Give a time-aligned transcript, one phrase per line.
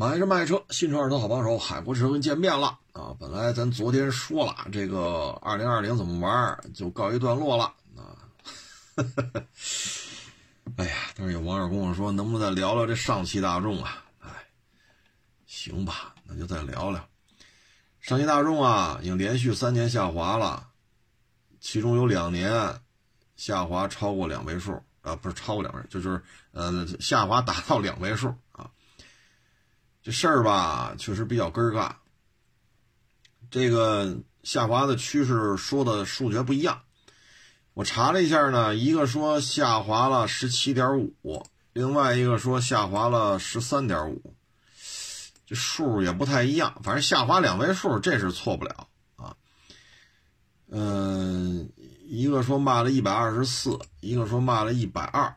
[0.00, 3.14] 买车卖车，新车二手好帮手，海阔车跟见面了啊！
[3.20, 7.64] 本来咱昨天说了，这个二零二零怎么玩，就告一段落了
[7.98, 8.16] 啊。
[10.78, 14.02] 哎呀，但是有网友跟我说，能不能再聊聊这上汽大众啊？
[14.20, 14.30] 哎，
[15.44, 17.06] 行吧，那就再聊聊。
[18.00, 20.66] 上汽大众啊，已经连续三年下滑了，
[21.60, 22.80] 其中有两年
[23.36, 26.22] 下滑超过两位数啊，不是超过两位，就是
[26.52, 28.34] 呃下滑达到两位数。
[30.02, 31.92] 这事儿吧，确实比较根儿尬。
[33.50, 36.82] 这个下滑的趋势说的数学不一样，
[37.74, 44.34] 我查了一下呢，一个说下滑了十七点五，另外一个说下滑了十三点五。
[45.46, 49.34] 这数也不太一样，反正下滑两位数，这是错不了啊。
[50.68, 51.68] 嗯，
[52.06, 55.36] 一个说卖了一百二十四，一个说卖了一百二，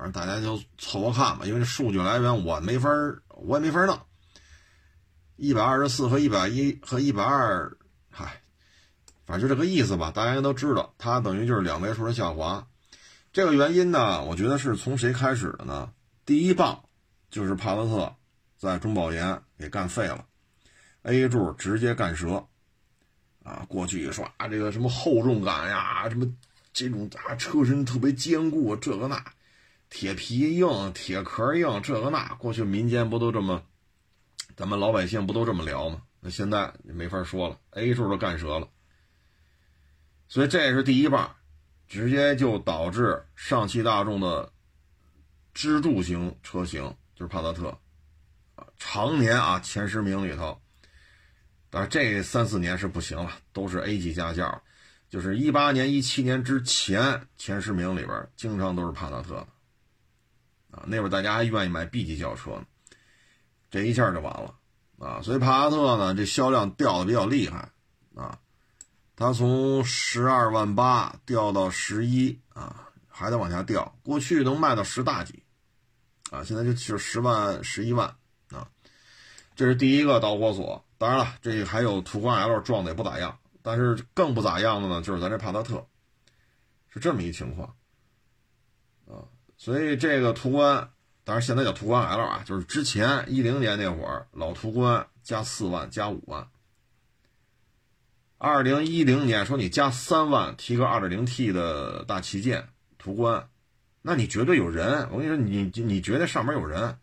[0.00, 2.88] 反正大家就凑合看吧，因为数据来源我没法
[3.28, 4.00] 我也没法弄。
[5.36, 7.70] 一百二十四和一百一和一百二，
[8.10, 8.40] 嗨，
[9.26, 12.66] 反正就这个意思吧，大家应该都知道，它等于就是两位数的下滑。
[13.30, 15.92] 这个原因呢，我觉得是从谁开始的呢？
[16.24, 16.82] 第一棒
[17.30, 18.16] 就是帕萨特。
[18.56, 20.22] 在中保研给干废了
[21.04, 22.46] ，A 柱直接干折，
[23.42, 26.30] 啊，过去一说啊，这个什么厚重感呀，什么
[26.70, 29.16] 这种啊车身特别坚固，这个那，
[29.90, 33.62] 铁皮硬，铁壳硬，这个那，过去民间不都这么，
[34.56, 36.00] 咱们老百姓不都这么聊吗？
[36.20, 38.68] 那现在没法说了，A 柱都干折了，
[40.28, 41.34] 所以这是第一棒，
[41.88, 44.52] 直接就导致上汽大众的
[45.52, 46.82] 支柱型车型
[47.14, 47.76] 就是帕萨特。
[48.78, 50.60] 常年啊，前十名里头，
[51.68, 54.62] 但是这三四年是不行了，都是 A 级驾校，
[55.08, 59.48] 就是一八年、一七年之前前十名里边，经常都是帕萨特的，
[60.70, 62.64] 啊，那边大家还愿意买 B 级轿车呢，
[63.70, 64.54] 这一下就完了
[64.98, 67.70] 啊，所以帕萨特呢，这销量掉的比较厉害
[68.14, 68.38] 啊，
[69.16, 75.42] 它从十二万八掉到十一啊，还得往下掉，过去能卖到十大几，
[76.30, 78.14] 啊，现在就就十万、十一万
[78.50, 78.68] 啊。
[79.56, 85.86] 这是第一个导火索，当然了，这还有途观 L 撞的也不咋样，但是更不咋样的呢，就是咱这帕萨特，
[86.88, 87.74] 是这么一情况，
[89.60, 90.90] 所以这个途观，
[91.22, 96.48] 当然现在叫途观 L 啊，就是之前一零年那会儿老途观加四万加五万，
[98.38, 103.50] 二零一零年说你加三万提个二点零 T 的大旗舰途观，
[104.00, 106.98] 那你绝对有人，我跟你说，你你觉得上面有人，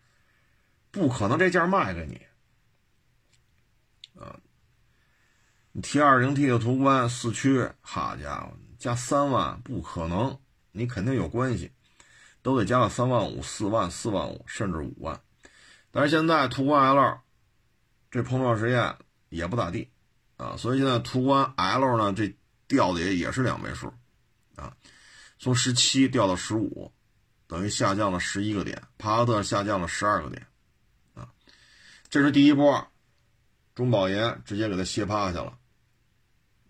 [0.90, 2.20] 不可能这价卖给你。
[4.20, 4.34] 啊，
[5.70, 10.36] 你 T 二零 T 的途观四驱，好家伙，加三万不可能，
[10.72, 11.70] 你肯定有关系，
[12.48, 15.20] 都得加到三万五、四万、四万五，甚至五万。
[15.90, 17.20] 但是现在途观 L
[18.10, 18.96] 这碰撞实验
[19.28, 19.90] 也不咋地
[20.38, 22.34] 啊，所以现在途观 L 呢，这
[22.66, 23.92] 掉的也也是两位数
[24.56, 24.74] 啊，
[25.38, 26.90] 从十七掉到十五，
[27.46, 30.46] 等于下降了十一个点，帕萨特下降了十二个点
[31.12, 31.28] 啊，
[32.08, 32.88] 这是第一波。
[33.74, 35.58] 中保研直接给他歇趴下了，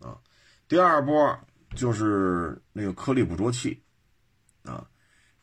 [0.01, 0.19] 啊，
[0.67, 1.39] 第二波
[1.77, 3.81] 就是那个颗粒捕捉器，
[4.65, 4.85] 啊，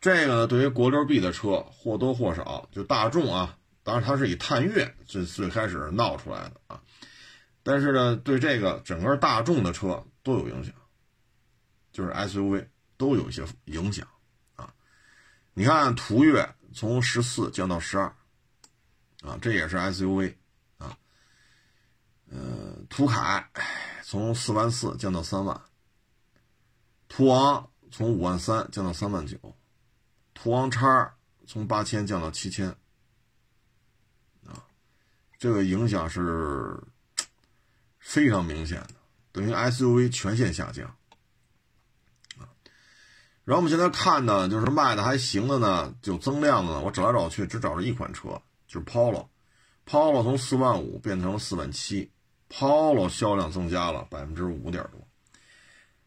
[0.06, 6.80] 这个呢对于国六 B 的车或多或少，就大众啊，当然它是以探岳最最开始闹出来的啊，
[7.64, 10.76] 但是呢对这个整个大众的车都有影响，
[11.92, 12.68] 就是 SUV
[12.98, 14.08] 都有一些影响
[14.56, 14.72] 啊，
[15.56, 18.06] 你看途岳从十四降到十二，
[19.24, 20.36] 啊，这也是 SUV
[20.78, 20.96] 啊。
[22.30, 23.50] 呃，途凯
[24.04, 25.60] 从四万四降到三万，
[27.08, 29.36] 途昂从五万三降到三万九，
[30.36, 31.16] 途昂叉
[31.48, 32.70] 从八千降到七千，
[34.46, 34.62] 啊，
[35.40, 36.80] 这个影响是
[37.98, 38.94] 非常明显的，
[39.32, 40.96] 等于 SUV 全线下降，
[43.44, 52.12] 然后我们现在看呢，就是卖的还行的呢，就增量的呢，我找来找去只找着一款车，就是 Polo，Polo 从四万五变成了四万七。
[52.48, 55.05] Polo 销量增加了百分之五点多。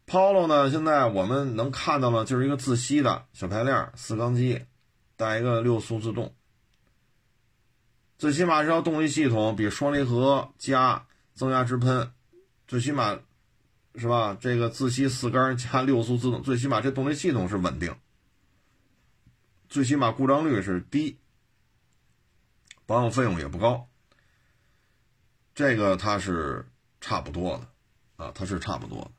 [0.09, 4.65] Polo 呢，现在我们能看到的就是一个自吸的小排量四缸机，
[5.15, 6.33] 带一个六速自动。
[8.17, 12.11] 最起码这套动力系统比双离合加增压直喷，
[12.67, 13.19] 最起码
[13.93, 14.35] 是吧？
[14.41, 17.95] 这个自吸四缸加六速自动，最起码这动力系统是稳定，
[19.69, 21.19] 最起码故障率是低，
[22.87, 23.87] 保养费用也不高。
[25.53, 26.67] 这个它是
[26.99, 29.11] 差不多的，啊，它是差不多的，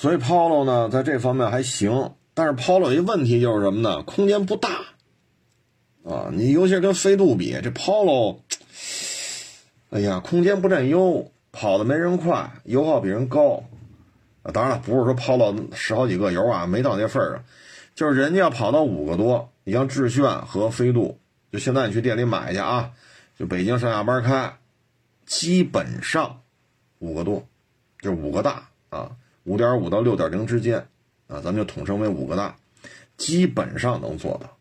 [0.00, 4.00] 所以 Polo 呢，在这方面还行，但是 Polo 有一问题就是什么呢？
[4.04, 4.68] 空间不大，
[6.04, 8.38] 啊，你尤其是跟飞度比，这 Polo，
[9.90, 13.64] 哎呀，空间不占优，跑的没人快，油耗比人高。
[14.44, 17.44] 啊，当然了，不是说 Polo 十好几个油啊，没到那份儿上，
[17.96, 21.18] 就是人家要跑到五个多，你像致炫和飞度，
[21.50, 22.92] 就现在你去店里买去啊，
[23.36, 24.58] 就北京上下班开，
[25.26, 26.42] 基本上
[27.00, 27.44] 五个多，
[28.00, 29.10] 就五个大啊，
[29.48, 30.78] 五点五到六点零之间
[31.26, 32.54] 啊，咱们就统称为五个大，
[33.16, 34.54] 基本上能做到。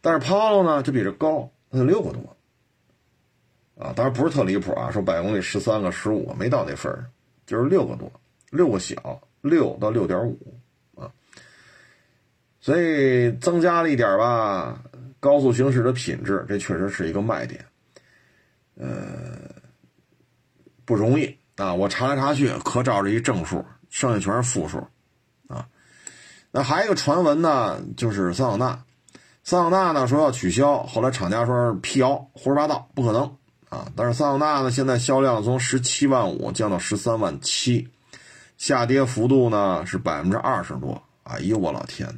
[0.00, 2.36] 但是 Polo 呢，就比这高，它就六个多，
[3.78, 7.04] 啊，当然不是特离谱啊，说百公里十三个、十五个没到那份儿，
[7.44, 8.10] 就是六个多，
[8.50, 10.38] 六个小，六到六点五
[10.96, 11.12] 啊，
[12.58, 14.82] 所以增加了一点吧，
[15.20, 17.62] 高速行驶的品质，这确实是一个卖点，
[18.76, 18.88] 呃，
[20.86, 21.36] 不容易。
[21.56, 24.78] 啊，我查来查去，可找着一正数，剩下全是负数，
[25.48, 25.66] 啊，
[26.50, 28.82] 那还有一个传闻呢，就是桑塔纳。
[29.42, 33.22] 桑塔纳呢说要取消，后来厂家说辟谣，胡说八道，不可能
[33.68, 33.90] 啊！
[33.96, 37.88] 但是桑塔纳呢现在销量从十七万五降到十三万七，
[38.56, 41.02] 下跌幅度呢是百分之二十多。
[41.24, 42.14] 哎呦我老天呐！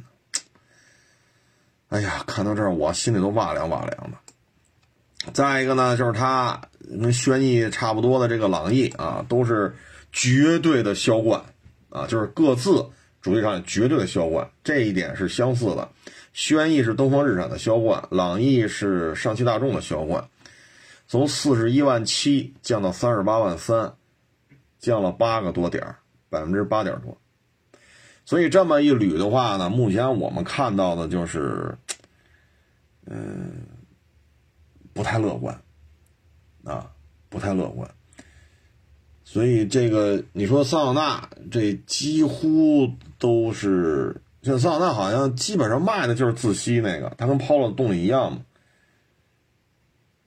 [1.89, 5.31] 哎呀，看到这儿我心里都哇凉哇凉的。
[5.31, 6.61] 再一个呢，就是它
[7.01, 9.75] 跟轩逸差不多的这个朗逸啊，都是
[10.11, 11.41] 绝对的销冠
[11.93, 12.83] 啊，就是各自
[13.21, 15.87] 主机上绝对的销冠，这一点是相似的。
[16.33, 20.27] 轩逸是东风日产的销冠，朗逸是上汽大众的销冠，
[21.07, 23.93] 从四十一万七降到三十八万三，
[24.79, 25.95] 降了八个多点
[26.29, 27.15] 百分之八点多。
[28.25, 31.77] 所以这么一捋的话呢，目前我们看到的就是，
[33.05, 33.67] 嗯，
[34.93, 35.61] 不太乐观，
[36.63, 36.89] 啊，
[37.29, 37.87] 不太乐观。
[39.23, 44.19] 所以这个你说桑塔纳这几乎都是。
[44.41, 48.41] 像桑塔纳好像基本上卖的就是自吸那个，它跟 Polo 动力一样嘛。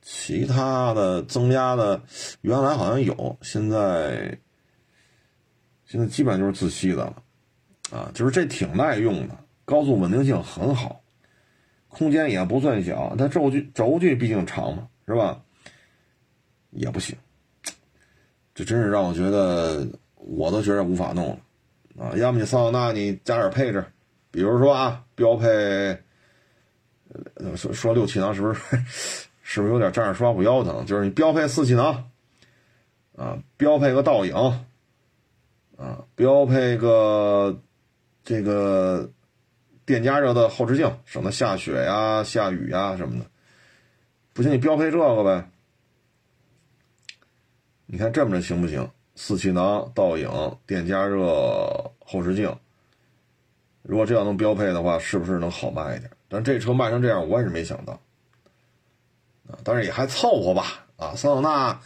[0.00, 2.00] 其他的增压的，
[2.40, 4.38] 原来好像有，现在
[5.84, 7.22] 现在基本上就是自吸的了，
[7.90, 11.02] 啊，就是这挺耐用的，高速稳定性很好，
[11.88, 15.42] 空间也不算小，它轴距轴距毕竟长嘛，是吧？
[16.70, 17.14] 也不行，
[18.56, 21.38] 这真是让我觉得我都觉得无法弄
[21.96, 23.84] 了，啊，要么你桑塔纳你加点配置。
[24.30, 25.98] 比如说啊，标配，
[27.54, 28.60] 说说六气囊是不是
[29.42, 30.86] 是不是有点站着说话不腰疼？
[30.86, 32.08] 就是你标配四气囊，
[33.14, 34.34] 啊，标配个倒影，
[35.76, 37.60] 啊，标配个
[38.24, 39.10] 这个
[39.84, 43.26] 电加热的后视镜，省得下雪呀、下雨呀什么的。
[44.32, 45.46] 不行，你标配这个呗。
[47.86, 48.88] 你看这么着行不行？
[49.14, 50.28] 四气囊、倒影、
[50.66, 51.22] 电加热
[52.04, 52.54] 后视镜。
[53.82, 56.10] 如果这样能标配的话，是不是能好卖一点？
[56.28, 57.92] 但这车卖成这样，我也是没想到
[59.48, 59.56] 啊。
[59.64, 60.86] 但是也还凑合吧。
[60.96, 61.80] 啊，桑塔纳，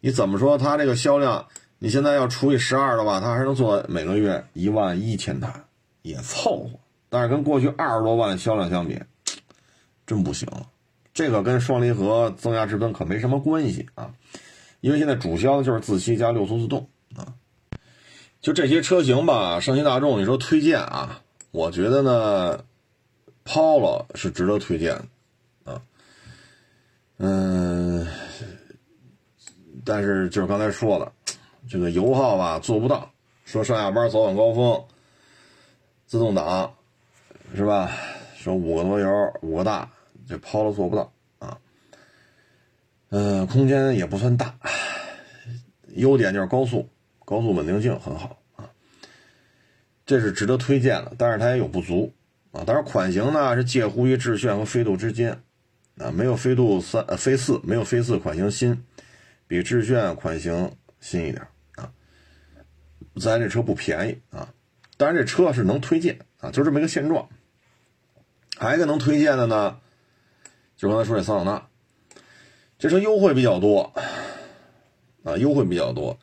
[0.00, 1.46] 你怎么说它这个销量？
[1.78, 5.52] 你现在要除以十二的话，它还能做每个月一万一千台，
[6.02, 6.70] 也凑合。
[7.08, 9.00] 但是跟过去二十多万销量相比，
[10.06, 10.48] 真不行。
[11.14, 14.12] 这个跟双离合增压直喷可没什么关系啊，
[14.80, 17.34] 因为现在主销就是自吸加六速自动啊。
[18.40, 21.20] 就这些车型吧，上汽大众，你说推荐啊？
[21.50, 22.64] 我觉得呢
[23.44, 24.94] ，Polo 是值得推荐
[25.64, 25.82] 的，啊，
[27.16, 28.06] 嗯，
[29.84, 31.12] 但是就是刚才说的，
[31.68, 33.10] 这个油耗吧做不到，
[33.44, 34.84] 说上下班早晚高峰，
[36.06, 36.72] 自动挡，
[37.56, 37.90] 是吧？
[38.36, 39.08] 说五个多油
[39.42, 39.90] 五个大，
[40.28, 41.10] 这 Polo 做不到
[43.10, 44.54] 啊，嗯，空间也不算大，
[45.94, 46.88] 优点就是高速，
[47.24, 48.68] 高速稳定性很好啊。
[50.04, 52.14] 这是值得推荐的，但是它也有不足
[52.52, 52.64] 啊。
[52.64, 55.42] 当然，款型呢是介乎于致炫和飞度之间，
[55.98, 58.84] 啊，没有飞度三呃飞四没有飞四款型新，
[59.46, 61.46] 比致炫款型新一点
[61.76, 61.90] 啊。
[63.16, 64.52] 咱这车不便宜啊，
[64.98, 67.26] 当然这车是能推荐啊，就这么一个现状。
[68.58, 69.78] 还有一个能推荐的呢，
[70.76, 71.68] 就刚才说这桑塔纳，
[72.78, 73.92] 这车优惠比较多
[75.24, 76.16] 啊，优惠比较多。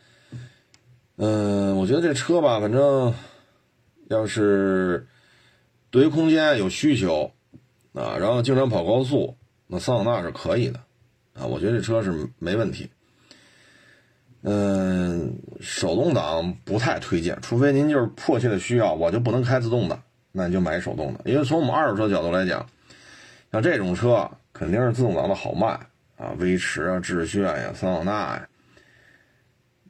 [1.18, 3.14] 嗯，我觉得这车吧，反正。
[4.08, 5.08] 要是
[5.90, 7.32] 对于空间有需求
[7.94, 9.36] 啊，然后经常跑高速，
[9.66, 10.80] 那桑塔纳是可以的
[11.34, 12.88] 啊，我觉得这车是没问题。
[14.44, 20.00] 嗯，手动挡不太推荐，除非您就是迫切的需要，我就不能开自动的，
[20.32, 21.22] 那你就买手动的。
[21.26, 22.64] 因为从我们二手车角度来讲，
[23.52, 25.80] 像这种车肯定是自动挡的好卖
[26.18, 28.48] 啊，威驰啊、致炫呀、桑塔纳呀、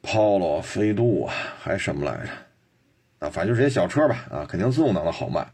[0.01, 3.27] Polo、飞度啊，还什么来着？
[3.27, 5.47] 啊，反正就这些小车吧，啊，肯定自动挡的好卖。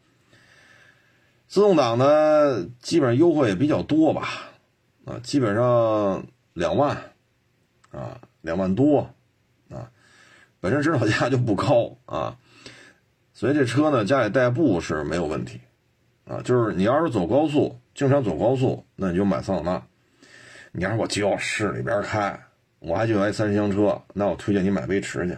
[1.48, 4.50] 自动挡呢，基本上优惠也比较多吧，
[5.06, 6.96] 啊，基本上两万，
[7.92, 9.14] 啊，两万多，
[9.70, 9.92] 啊，
[10.62, 12.38] 本身指导价就不高啊，
[13.34, 15.60] 所以这车呢，家里代步是没有问题，
[16.26, 19.84] 啊，就是你要是走高速，经常走高速，那你就买桑塔纳。
[20.72, 22.40] 你要是我就要市里边开，
[22.80, 25.38] 我还就要一三厢车，那我推荐你买威驰去，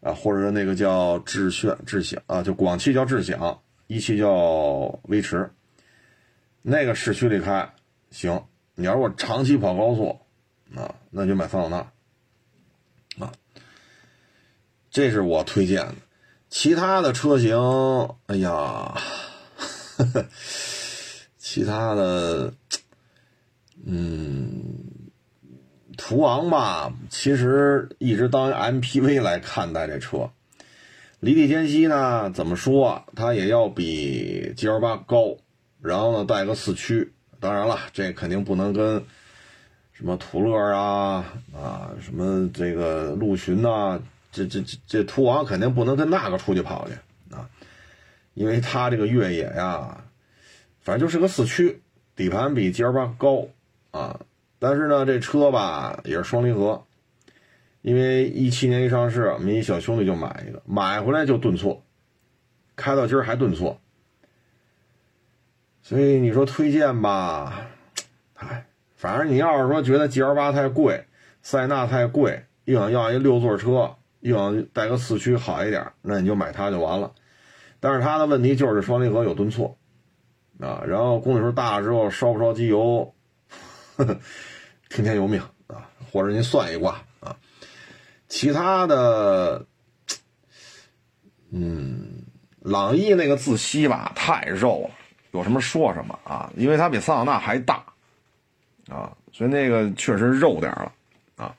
[0.00, 3.60] 啊，或者说那个叫智炫、智享啊，就广汽叫智享。
[3.86, 4.30] 一汽叫
[5.08, 5.50] 威驰，
[6.62, 7.68] 那个市区里开
[8.12, 8.40] 行。
[8.76, 10.16] 你要是我长期跑高速，
[10.76, 11.68] 啊，那就买桑塔
[13.18, 13.32] 纳，啊，
[14.92, 15.94] 这是我推荐的。
[16.48, 17.56] 其他的车型，
[18.26, 18.96] 哎呀，
[21.36, 22.54] 其他的，
[23.84, 25.10] 嗯，
[25.96, 30.30] 途昂吧，其实一直当 MPV 来看待这车。
[31.20, 32.30] 离地间隙呢？
[32.30, 33.04] 怎么说？
[33.14, 35.36] 它也要比 G L 八高，
[35.82, 37.12] 然后呢带个四驱。
[37.38, 39.04] 当然了，这肯定不能跟
[39.92, 44.00] 什么途乐啊啊什么这个陆巡呐，
[44.32, 46.94] 这这这这途昂肯定不能跟那个出去跑去
[47.34, 47.48] 啊，
[48.34, 50.04] 因为它这个越野呀，
[50.80, 51.80] 反正就是个四驱，
[52.16, 53.48] 底盘比 G L 八高
[53.90, 54.20] 啊，
[54.58, 56.84] 但是呢这车吧也是双离合。
[57.82, 61.82] 因为一七年一上市，我们一小兄弟就买一个，买回来就顿挫，
[62.76, 63.80] 开到今儿还顿挫。
[65.80, 67.68] 所以你说推荐吧，
[68.34, 71.06] 哎，反正你要是说觉得 G L 八太贵，
[71.40, 77.12] 塞纳太贵，又想要一六座车，又想带个四驱好一点，那你就买它就完了。
[77.80, 79.78] 但是它的问题就是双离合有顿挫
[80.60, 83.14] 啊，然后公里数大了之后烧不烧机油，
[84.88, 87.36] 听天由命啊，或者您算一卦啊。
[88.28, 89.66] 其他的，
[91.50, 92.24] 嗯，
[92.60, 94.94] 朗逸那个自吸吧，太肉了，
[95.32, 97.84] 有什么说什么啊，因为它比桑塔纳还大，
[98.88, 100.92] 啊，所以那个确实肉点了，
[101.36, 101.54] 啊，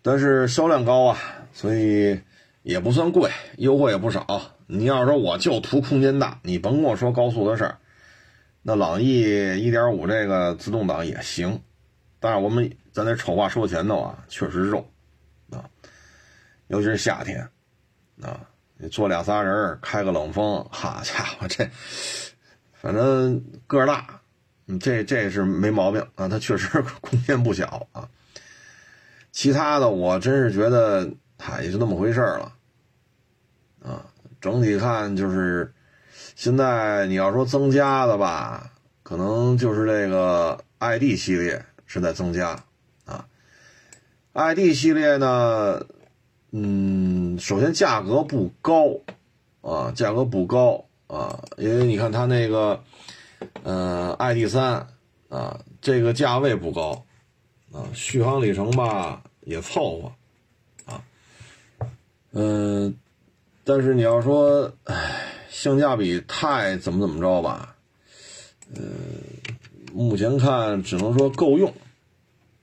[0.00, 1.18] 但是销量高啊，
[1.52, 2.20] 所以
[2.62, 4.26] 也不算贵，优惠也不少。
[4.66, 7.78] 你要说我就图空间大，你甭跟我说高速的事儿，
[8.62, 9.22] 那朗逸
[9.58, 11.60] 一点五这个自动挡也行，
[12.18, 14.86] 但是我们咱得丑话说前头啊，确实肉
[15.50, 15.64] 啊。
[16.68, 17.48] 尤其是夏天，
[18.22, 18.40] 啊，
[18.76, 21.68] 你坐俩仨人开个冷风，好家伙，这
[22.74, 24.20] 反正个儿大，
[24.78, 28.08] 这这是没毛病啊，它确实空间不小啊。
[29.32, 32.52] 其他的我真是觉得，它也就那么回事了，
[33.82, 34.06] 啊，
[34.40, 35.72] 整体看就是
[36.40, 42.58] 现在你要说增加的吧，可能就是这个 ID 系列是在增加
[43.04, 43.26] 啊
[44.32, 45.84] ，ID 系列呢。
[46.52, 48.86] 嗯，首先价格不高，
[49.60, 52.82] 啊，价格不高啊，因为你看它那个，
[53.62, 54.86] 呃，ID 三
[55.28, 57.04] 啊，这个价位不高，
[57.70, 60.12] 啊，续航里程吧也凑合，
[60.90, 61.04] 啊，
[62.32, 62.96] 嗯，
[63.62, 65.19] 但是你要说，唉，
[65.60, 67.76] 性价比太怎么怎么着吧，
[68.74, 68.80] 呃，
[69.92, 71.70] 目前看只能说够用，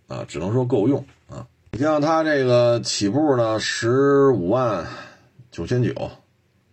[0.07, 1.05] 啊，只能说够用。
[1.29, 1.45] 啊。
[1.73, 4.87] 你像它这个起步呢，十五万
[5.51, 5.93] 九千九。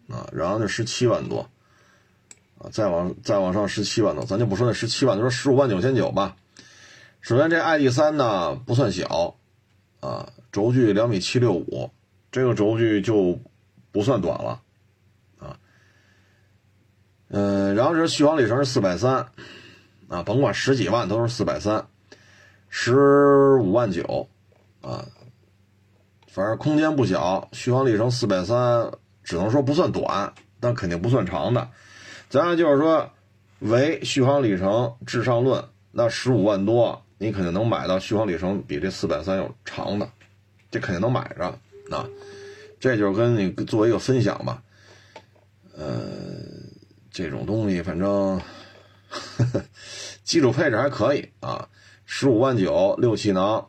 [0.09, 1.47] 啊，然后就十七万多。
[2.57, 6.37] 啊，再往再往上十七万多，咱就不说那十七万，就说十五万九千九吧。
[7.21, 9.37] 首先这 ID 三呢不算小。
[10.01, 11.91] 啊，轴距两米七六五，
[12.33, 13.39] 这个轴距就
[13.93, 14.63] 不算短了。
[17.37, 19.27] 嗯，然后这续航里程是四百三
[20.07, 21.85] 啊，甭管十几万都是四百三，
[22.69, 24.29] 十五万九。
[24.81, 25.05] 啊，
[26.29, 28.93] 反正空间不小，续航里程四百三，
[29.25, 31.69] 只能说不算短，但肯定不算长的。
[32.29, 33.11] 咱就是说，
[33.61, 40.09] 唯续航里程至上论，那十五万多，你肯定能买到续航里程比这四百三要长的，
[40.71, 41.47] 这肯定能买着。
[41.91, 42.07] 啊，
[42.79, 44.63] 这就是跟你做一个分享吧。
[45.77, 46.54] 呃，
[47.15, 48.41] 这种东西反正
[50.25, 51.69] 基础配置还可以啊，
[52.05, 53.65] 十五万九，六气囊。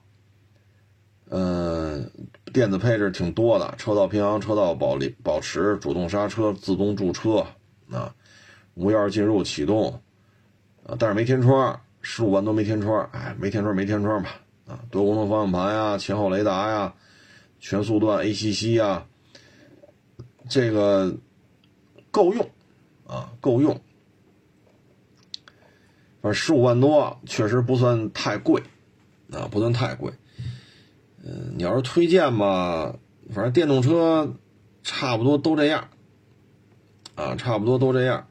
[1.29, 2.09] 嗯，
[2.51, 7.45] 电子配置挺多的，车道平衡、车道保力保持、主动刹车、自动驻车
[7.91, 8.15] 啊，
[8.73, 10.01] 无钥匙进入启动
[10.83, 16.91] 啊，但是没天窗，十五万多没天窗，哎，没天窗没天窗吧啊，多功能方向盘呀，前后雷达呀，
[17.59, 19.05] 全速段 ACC 呀，
[20.49, 21.15] 这个
[22.09, 22.49] 够用
[23.15, 23.74] 啊，够用，
[26.22, 28.62] 反正十五万多确实不算太贵
[29.31, 30.12] 啊，不算太贵。
[31.24, 32.93] 嗯，你要是推荐吧，
[33.34, 34.34] 反正电动车
[34.84, 35.88] 差不多都这样，
[37.15, 38.27] 啊，差不多都这样。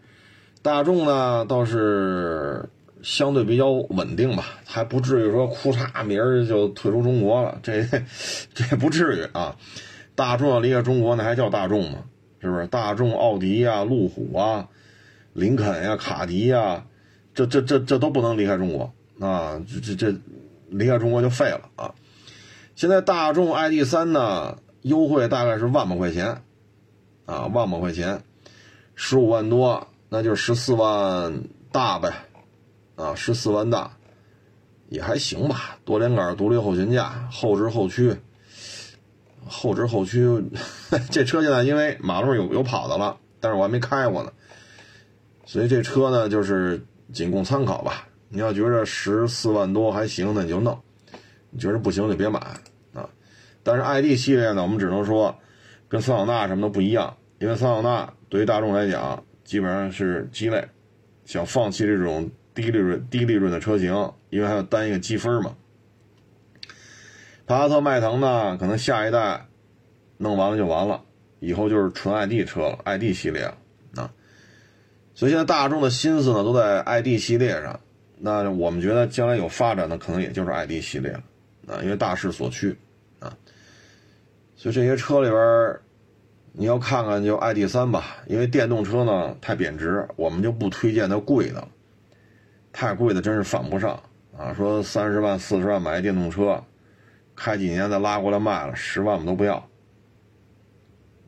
[0.60, 2.68] 大众呢倒是
[3.02, 7.82] 相对比较稳定吧，还不至于说哭嚓明儿就退出中国了，这
[8.52, 9.56] 这不至于啊。
[10.14, 12.04] 大众要离开中国，那还叫大众吗？
[12.44, 12.66] 是不是？
[12.66, 14.68] 大众、奥迪呀、路虎啊、
[15.32, 16.84] 林肯呀、卡迪呀，
[17.34, 19.60] 这这这这都不能离开中国啊！
[19.66, 20.18] 这这这
[20.68, 21.94] 离开中国就废了啊！
[22.76, 26.42] 现在大众 ID.3 呢，优惠大概是万把块钱
[27.24, 28.22] 啊，万把块钱，
[28.94, 29.88] 十五万多。
[30.10, 32.12] 那就十四万大呗，
[32.94, 33.96] 啊，十四万大，
[34.88, 35.76] 也还行吧。
[35.84, 38.14] 多连杆、独立后悬架、后置后驱、
[39.46, 40.24] 后置后驱，
[41.10, 44.32] 这车现在因为马路上有有跑的了，但是我还没开过呢，
[45.44, 48.08] 所以这车呢就是仅供参考吧。
[48.28, 50.74] 你要觉着十四万多还行，那你就弄；
[51.50, 52.38] 你觉着不行就别买
[52.94, 53.08] 啊。
[53.62, 55.34] 但是 ID 系列呢，我们只能说
[55.88, 59.22] 跟桑塔纳什么的不一样，因为桑塔纳对于大众来讲。
[59.44, 60.66] 基本上是鸡肋，
[61.26, 63.92] 想放弃这种低利润、低利润的车型，
[64.30, 65.54] 因为还要单一个积分嘛。
[67.46, 69.46] 帕萨特、迈腾呢，可能下一代
[70.16, 71.02] 弄完了就完了，
[71.40, 73.56] 以后就是纯 ID 车了，ID 系列了
[73.96, 74.10] 啊。
[75.14, 77.78] 所以现在大众的心思呢都在 ID 系列上，
[78.18, 81.22] 那我们觉得将来有发展的可能也就是 ID 系列了
[81.68, 82.76] 啊，因为大势所趋
[83.20, 83.36] 啊。
[84.56, 85.78] 所以这些车里边。
[86.56, 91.68] 你要看看就 ID 三吧，因为电动车呢太贬值，我们就不推荐它贵的了，
[92.72, 94.00] 太贵的真是犯不上
[94.38, 94.54] 啊！
[94.54, 96.62] 说三十万、四十万买电动车，
[97.36, 99.68] 开几年再拉过来卖了，十万我们都不要，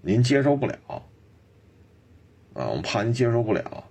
[0.02, 0.76] 您接受不了
[2.54, 2.68] 啊！
[2.68, 3.84] 我们怕您接受不了。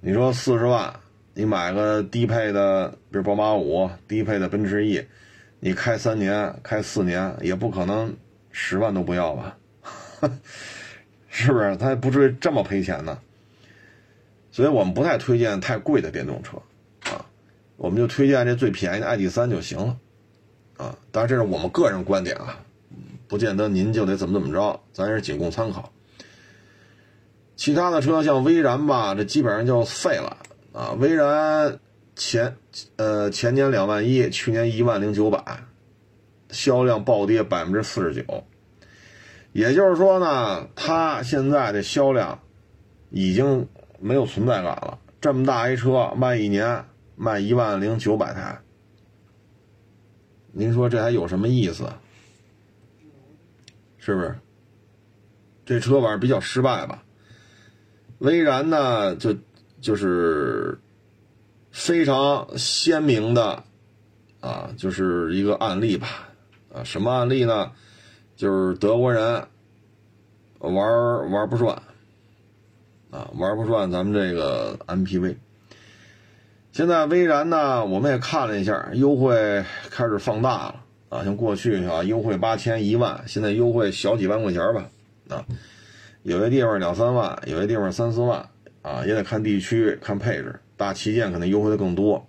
[0.00, 0.92] 你说四十万，
[1.34, 5.06] 你买个低配的，比如宝马五，低配的奔驰 E，
[5.60, 8.14] 你开三年、开四年，也不可能
[8.50, 9.58] 十万都不要吧？
[11.28, 11.76] 是不是？
[11.76, 13.18] 他也不至于这么赔钱呢。
[14.50, 16.58] 所以我们不太推荐太贵的电动车，
[17.04, 17.24] 啊，
[17.76, 19.96] 我们就推荐这最便宜的 ID 三就行了，
[20.82, 22.58] 啊，当然这是我们个人观点啊，
[23.28, 25.92] 不见得您就得怎么怎么着，咱也是仅供参考。
[27.54, 30.36] 其他的车像威然吧，这基本上就废了
[30.72, 30.90] 啊。
[30.98, 31.78] 威然
[32.16, 32.56] 前
[32.96, 35.62] 呃前年两万一，去年一万零九百，
[36.50, 38.44] 销量暴跌百分之四十九。
[39.52, 42.40] 也就是说呢，它现在的销量
[43.10, 43.68] 已经
[44.00, 44.98] 没有存在感了。
[45.20, 48.58] 这么大一车卖一年卖一万零九百台，
[50.52, 51.90] 您说这还有什么意思？
[53.98, 54.36] 是不是？
[55.64, 57.02] 这车玩比较失败吧？
[58.18, 59.34] 威然呢，就
[59.80, 60.78] 就是
[61.70, 63.64] 非常鲜明的
[64.40, 66.28] 啊，就是一个案例吧。
[66.74, 67.72] 啊，什么案例呢？
[68.36, 69.46] 就是德国人
[70.58, 71.80] 玩玩不转
[73.10, 75.36] 啊，玩不转咱们这个 MPV。
[76.72, 80.76] 现在威然呢，我们也看了一下，优惠开始放大了
[81.10, 84.88] 啊，像过去啊，优惠八千一万，现在优惠小几万块钱吧
[85.28, 85.44] 啊，
[86.22, 88.48] 有些地方两三万，有些地方三四万
[88.80, 92.26] 啊，也得看地区看配置，大旗舰可能优惠的更多。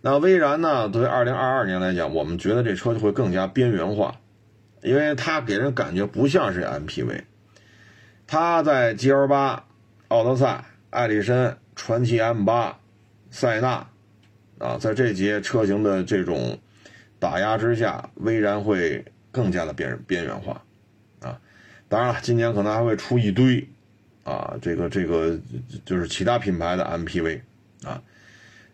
[0.00, 4.16] 那威然呢，对于二零二二年来讲，我们觉得这车就会更加边缘化。
[4.82, 7.24] 因为它给人感觉不像是 MPV，
[8.26, 9.58] 它在 GL8、
[10.08, 12.72] 奥德赛、艾力绅、传祺 M8、
[13.30, 13.86] 塞纳
[14.58, 16.58] 啊，在这些车型的这种
[17.18, 20.62] 打压之下，威然会更加的边边缘化
[21.20, 21.38] 啊。
[21.88, 23.66] 当然了，今年可能还会出一堆
[24.24, 25.38] 啊，这个这个
[25.84, 27.40] 就是其他品牌的 MPV
[27.84, 28.02] 啊。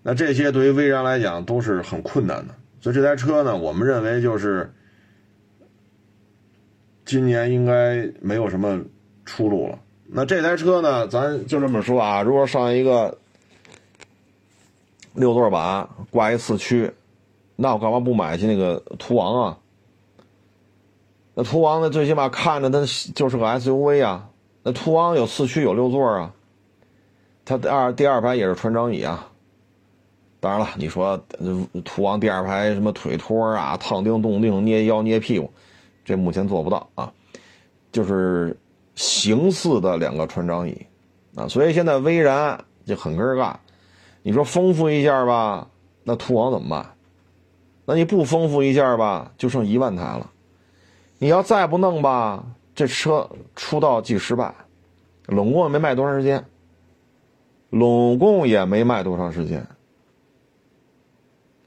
[0.02, 4.72] 那这些对于威然来讲都是很困难的，所以这台车呢，我们认为就是。
[7.08, 8.82] 今年应该没有什么
[9.24, 9.78] 出路了。
[10.08, 11.06] 那这台车呢？
[11.06, 13.16] 咱就这么说啊，如果上一个
[15.16, 16.92] 六座版，挂一四驱，
[17.56, 19.58] 那我干嘛不买去那个途昂啊？
[21.34, 22.80] 那途昂呢，最起码看着它
[23.14, 24.30] 就是个 SUV 啊。
[24.62, 26.32] 那途昂有四驱有六座啊，
[27.44, 29.30] 它二第二排也是船长椅啊。
[30.38, 31.18] 当然了，你说
[31.84, 35.50] 途昂第二排什么腿托啊、烫钉动钉、捏腰捏屁股。
[36.04, 37.12] 这目前做不到啊，
[37.90, 38.56] 就是
[38.94, 40.86] 形似的两个船长椅
[41.34, 43.56] 啊，所以现在威然就很尴尬。
[44.26, 45.68] 你说丰富一下吧，
[46.02, 46.96] 那途昂怎么办？
[47.84, 50.32] 那你不丰富一下吧，就剩一万台了。
[51.18, 54.52] 你要再不弄吧，这车出道即失败，
[55.26, 56.44] 拢共也没卖多长时间，
[57.70, 59.64] 拢共也没卖多长时间，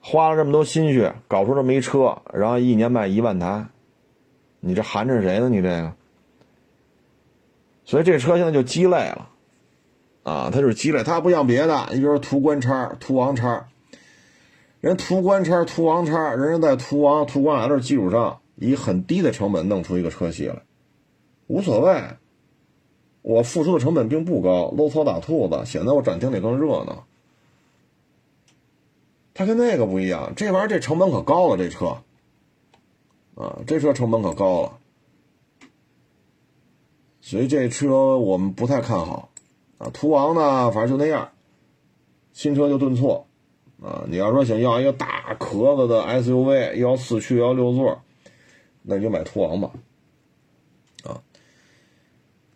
[0.01, 3.65] 花了这么多心血搞出这么一车，然后一年卖一万台。
[4.59, 5.47] 你这寒碜谁呢？
[5.47, 5.93] 你这个，
[7.85, 9.29] 所以这车现在就鸡肋了，
[10.23, 13.67] 啊，它就是鸡肋，它不像别的，你比如说途观叉、途昂叉，
[14.81, 20.61] 人途观叉、途昂叉，人家在途昂、途观 L 基础上，以很低的成本弄出一个车系来，
[21.47, 22.03] 无所谓，
[23.21, 27.05] 我付出的成本并不高，搂草打兔子，显得我展厅里更热闹。
[29.33, 31.97] 它跟那个不一样，这玩意儿这成本可高了，这车，
[33.35, 34.77] 啊，这车成本可高了，
[37.21, 39.29] 所以这车我们不太看好。
[39.79, 41.31] 啊，途昂呢，反正就那样，
[42.33, 43.25] 新车就顿挫，
[43.81, 48.01] 啊，你要说想要一个大壳子的 SUV，要四驱要六座，
[48.81, 49.71] 那你就买途昂吧，
[51.05, 51.23] 啊，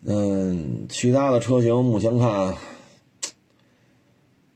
[0.02, 2.54] 嗯，其他的车型目前看，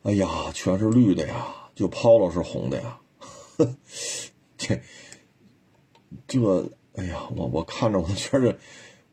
[0.02, 2.98] 哎呀，全是绿的呀，就 Polo 是红的呀，
[4.58, 4.78] 这
[6.26, 8.58] 这，哎呀，我我看着我觉着，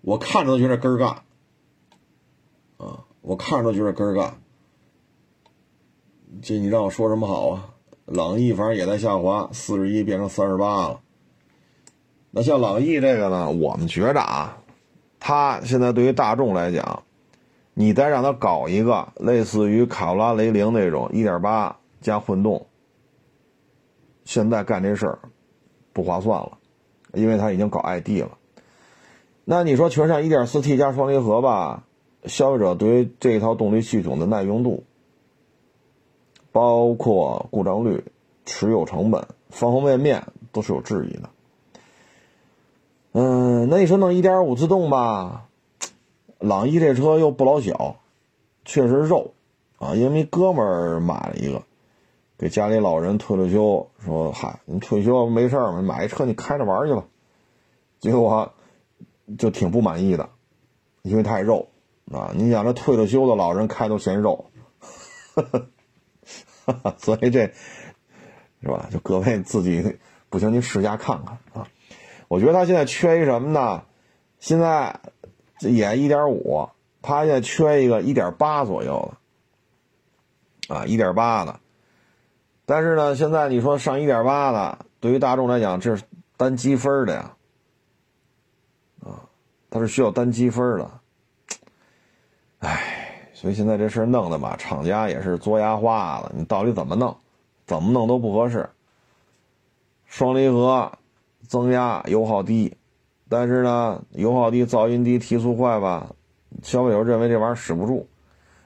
[0.02, 1.24] 我看着都觉得根儿干，
[2.76, 3.05] 啊。
[3.26, 4.40] 我看着都觉得根儿干，
[6.44, 7.74] 这你让我说什么好啊？
[8.06, 11.00] 朗逸反正也在下滑，四十一变成三十八了。
[12.30, 14.60] 那像朗逸这个呢，我们觉着啊，
[15.20, 17.02] 它现在对于大众来讲，
[17.74, 22.68] 你再让它搞一个类似于卡罗拉雷凌那种一点八加混动，
[24.24, 25.18] 现在干这事儿
[25.94, 26.60] 不划算了，
[27.14, 28.38] 因为它已经搞 ID 了。
[29.46, 31.85] 那你说全上一点四 T 加双离合吧？
[32.28, 34.84] 消费者对于这一套动力系统的耐用度，
[36.52, 38.04] 包括故障率、
[38.46, 41.30] 持有成本，方方面面都是有质疑的。
[43.14, 45.48] 嗯，那你说弄1.5自动吧，
[46.40, 47.98] 朗逸这车又不老小，
[48.66, 49.34] 确实肉
[49.78, 49.96] 啊。
[49.96, 51.64] 因为哥们儿买了一个，
[52.38, 57.06] 给家里老人退了休，说：“嗨，你退休没事嘛，买一车你开着玩去吧。”
[58.02, 58.52] 结果
[59.38, 60.30] 就挺不满意的，
[61.02, 61.68] 因为太肉。
[62.12, 64.46] 啊，你想这退了休的老人开都嫌肉，
[66.98, 67.52] 所以这
[68.62, 68.88] 是吧？
[68.92, 69.98] 就各位自己
[70.30, 71.68] 不行，您试驾看看啊。
[72.28, 73.84] 我觉得他现在缺一什么呢？
[74.40, 75.00] 现在
[75.62, 76.70] 也一点五，
[77.02, 79.12] 他现在缺一个一点八左右
[80.68, 81.60] 的啊，一点八的。
[82.66, 86.04] 但是呢，现在你说上一点八的，对于大众来讲，这是
[86.38, 87.36] 单积分的呀，
[89.04, 89.26] 啊，
[89.70, 90.92] 它是需要单积分的。
[92.66, 96.32] 唉，所以现在这事弄的吧，厂家也是作牙花了。
[96.36, 97.16] 你到底怎么弄，
[97.68, 98.68] 怎么弄都不合适。
[100.08, 100.92] 双离合，
[101.48, 102.76] 增压，油耗低，
[103.30, 106.10] 但是呢，油耗低，噪音低，提速快吧，
[106.64, 108.08] 消费者认为这玩意儿使不住，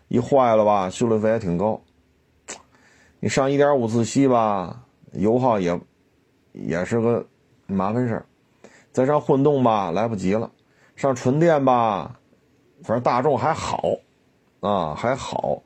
[0.08, 1.82] 一坏了吧，修理费也挺高。
[3.20, 4.82] 你上1.5自吸吧，
[5.12, 5.78] 油耗也
[6.54, 7.26] 也是个
[7.68, 8.26] 麻烦事儿。
[8.94, 10.50] 再上混动吧，来不及了。
[10.96, 12.19] 上纯电吧。
[12.84, 13.84] 反正大众还好，
[14.62, 15.62] 啊还好，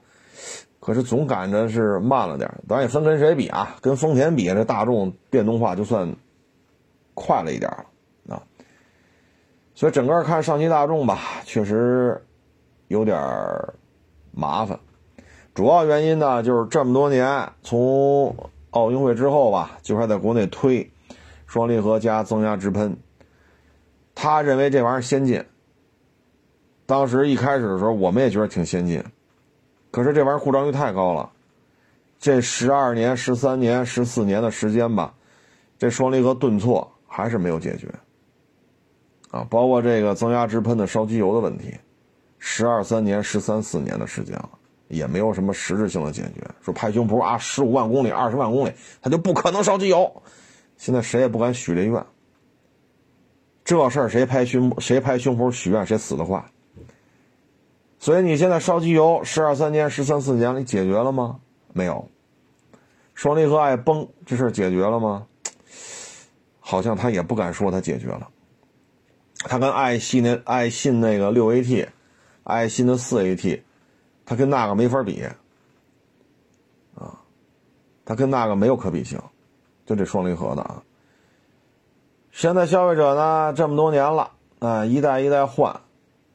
[0.80, 6.16] 可是总感觉是慢了点咱也分跟谁比啊，跟丰田比，这大众电动化就算
[7.14, 8.42] 快了一点了啊。
[9.76, 12.24] 所以整个看上汽大众吧，确实
[12.88, 13.20] 有点
[14.32, 14.80] 麻烦。
[15.54, 18.36] 主要原因呢，就是这么多年从
[18.72, 20.92] 奥运会之后吧，就还在国内推
[21.46, 22.98] 双离合加增压直喷，
[24.16, 25.46] 他认为这玩意儿先进。
[26.86, 29.04] 当时一开始的时候，我们也觉得挺先进，
[29.92, 31.30] 可是这玩意儿故障率太高了。
[32.20, 35.14] 这十二年、十三年、十四年的时间吧，
[35.78, 37.88] 这双离合顿挫还是没有解决。
[39.32, 41.74] 啊，包括这个增压直喷的烧机油的问题，
[42.38, 44.50] 十二三年、十三四年的时间了，
[44.90, 46.42] 也没有什么实质性的解决。
[46.62, 50.22] 说拍胸脯啊，十五万公里、二十万公里，它就不可能烧机油。
[50.78, 52.06] 现在谁也不敢许这愿。
[53.66, 56.44] 这事儿谁拍胸谁拍胸脯许愿，谁死的快。
[58.04, 61.40] 所以你现在烧机油十二三年、十三四年，你解决了吗？
[61.72, 62.06] 没有。
[63.14, 65.26] 双离合爱崩这事解决了吗？
[66.60, 68.30] 好像他也不敢说他解决了。
[69.38, 71.88] 他跟爱信那爱信那个六 AT，
[72.44, 73.62] 爱信的四 AT，
[74.26, 75.24] 他跟那个没法比。
[76.96, 77.22] 啊，
[78.04, 79.18] 他跟那个没有可比性，
[79.86, 80.84] 就这双离合的啊。
[82.34, 85.80] 现在消费者呢，这么多年了，啊，一代一代换，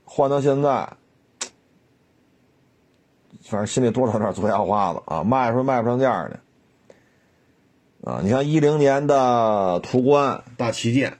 [0.07, 0.89] 换到现在。
[3.49, 6.41] 反正心里多少有点做牙花子啊，卖说卖不上价的
[8.05, 8.21] 啊。
[8.23, 11.19] 你看一零年的途观大旗舰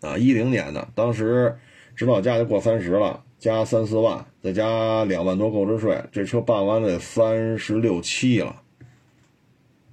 [0.00, 1.56] 啊，一零年的，当时
[1.94, 8.62] 指导价就过三十了，加三四万，再加两万多购置税，这车办完了得三十六七了，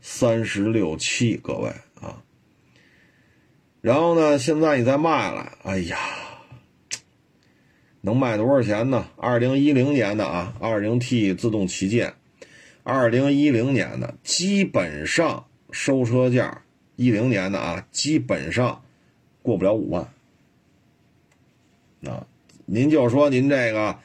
[0.02, 1.70] 三十六七，各位
[2.02, 2.18] 啊。
[3.80, 5.98] 然后呢，现在你再卖了，哎呀，
[8.06, 9.08] 能卖多少钱呢？
[9.16, 12.16] 二零一零年的啊，二零 T 自动旗舰，
[12.84, 16.64] 二零一零年的基本上收车价，
[16.98, 18.84] 一零年的啊，基本上
[19.42, 20.10] 过不了五万。
[22.06, 22.28] 啊，
[22.66, 23.98] 您就说您这个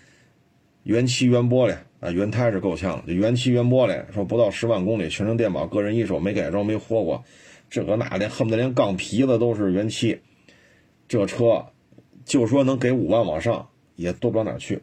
[0.85, 7.25] 原漆原玻璃啊，原胎是够呛了，原漆原玻璃说不到十万公里，全程电保，个人一手没改装没豁过，
[7.69, 10.21] 这个那连恨不得连杠皮子都是原漆，
[11.09, 11.67] 这车
[12.25, 13.69] 就说能给五万往上。
[13.99, 14.81] 也多不了哪去，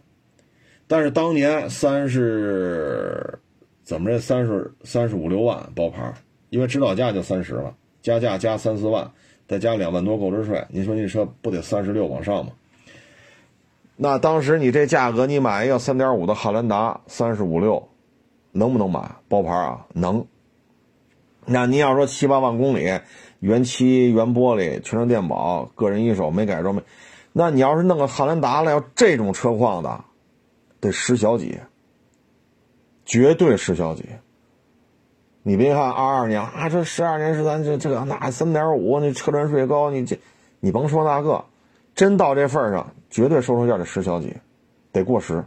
[0.88, 3.40] 但是当年三十
[3.82, 6.14] 怎么着三十三十五六万包牌，
[6.50, 9.10] 因为指导价就三十了，加价加三四万，
[9.48, 12.52] 再加两万多购置税，你说这车不得三十六往上吗？
[13.96, 17.88] 那当时你这价格，你买一个三点五的汉兰达，三十五六，
[18.52, 19.88] 能不能买包牌啊？
[19.94, 20.28] 能。
[21.46, 23.00] 那你要说七八万公里，
[23.40, 26.82] 原漆原玻璃，全程电保，个人一手没改装没。
[27.38, 30.06] 那你要是弄个汉兰达了，要这种车况的，
[30.80, 31.60] 得十小几，
[33.04, 34.06] 绝对十小几。
[35.44, 40.18] 你别看二二年啊，这十二年十三这这个那三点五，那车船税高，你这
[40.62, 41.44] 你甭说那个，
[41.94, 44.38] 真到这份上，绝对收车价得十小几，
[44.94, 45.44] 得过十。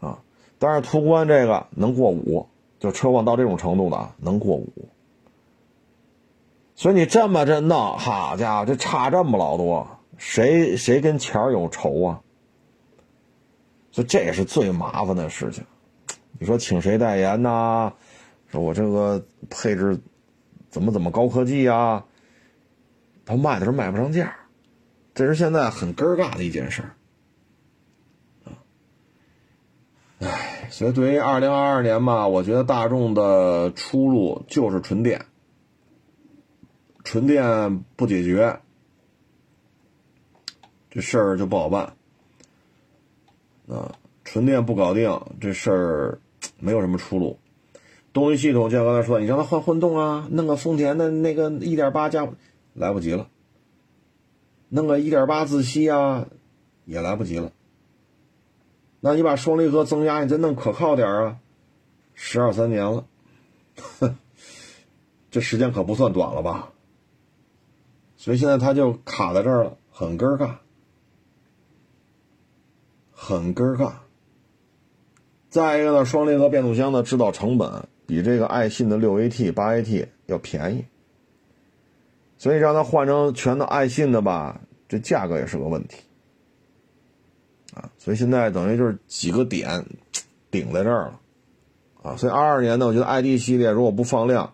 [0.00, 0.18] 啊，
[0.58, 2.46] 但是途观这个能过五，
[2.78, 4.70] 就车况到这种程度的能过五。
[6.74, 9.88] 所以你这么着弄，好家伙，这差这么老多。
[10.24, 12.20] 谁谁跟钱儿有仇啊？
[13.90, 15.64] 所以这也是最麻烦的事情。
[16.38, 17.92] 你说请谁代言呐？
[18.52, 20.00] 说我这个配置
[20.70, 22.06] 怎么怎么高科技啊？
[23.26, 24.32] 他卖的时候卖不上价，
[25.12, 26.94] 这是现在很尴尬的一件事儿。
[30.20, 35.26] 唉，所以对于二零二二年吧，我觉得大众的出路就是纯电，
[37.02, 38.60] 纯电不解决。
[40.94, 41.94] 这事儿就不好办，
[43.66, 46.18] 啊，纯电不搞定，这事儿
[46.58, 47.38] 没有什么出路。
[48.12, 52.28] 动力系统，就像刚才说，你让他换混动啊，弄个丰田的那个1.8加，
[52.74, 53.28] 来不及了；
[54.68, 56.28] 弄个1.8自吸啊，
[56.84, 57.52] 也来不及了。
[59.00, 61.38] 那你把双离合增压，你再弄可靠点啊，
[62.12, 63.06] 十二三年了，
[65.30, 66.70] 这时间可不算短了吧？
[68.18, 70.56] 所以现在他就卡在这儿了，很尴尬。
[73.24, 73.92] 很尴尬。
[75.48, 80.84] 再一个呢，双离合变速箱的制造成本比这个爱信的六 AT、八 AT 要便宜，
[82.36, 85.98] 所以让它换成全的爱信的吧，这价格也是个问题。
[87.74, 89.84] 啊，所以现在等于就是几个点
[90.50, 91.20] 顶在这儿了，
[92.02, 94.52] 啊，所以二二年呢，我觉得 ID 系列如果不放量，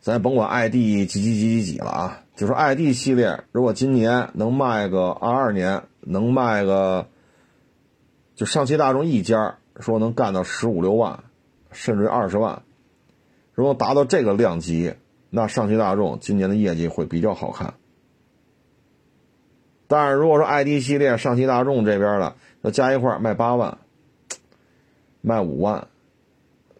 [0.00, 7.06] 咱甭管 ID 几几几几几了啊，就说 ID 系列如果今年能卖个二二年能卖个。
[8.36, 11.24] 就上汽大众一家说能干到十五六万，
[11.72, 12.62] 甚至于二十万，
[13.54, 14.94] 如果达到这个量级，
[15.30, 17.74] 那上汽大众今年的业绩会比较好看。
[19.88, 23.78] 但是如果说 ID 系列上汽大众这边的要加一块卖八万，
[25.22, 25.88] 卖五万，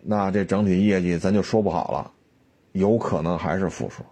[0.02, 2.12] 那这整体业绩咱就说不好了，
[2.72, 4.04] 有可能还是负数。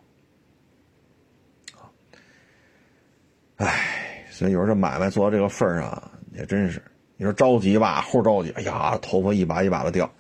[3.57, 6.83] 唉，所以有时候买卖做到这个份上，也真是。
[7.17, 8.51] 你说着急吧，齁着急！
[8.51, 10.11] 哎呀，头发一把一把的掉。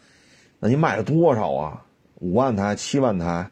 [0.60, 1.84] 那你卖了多少啊？
[2.20, 3.50] 五万台、七万台，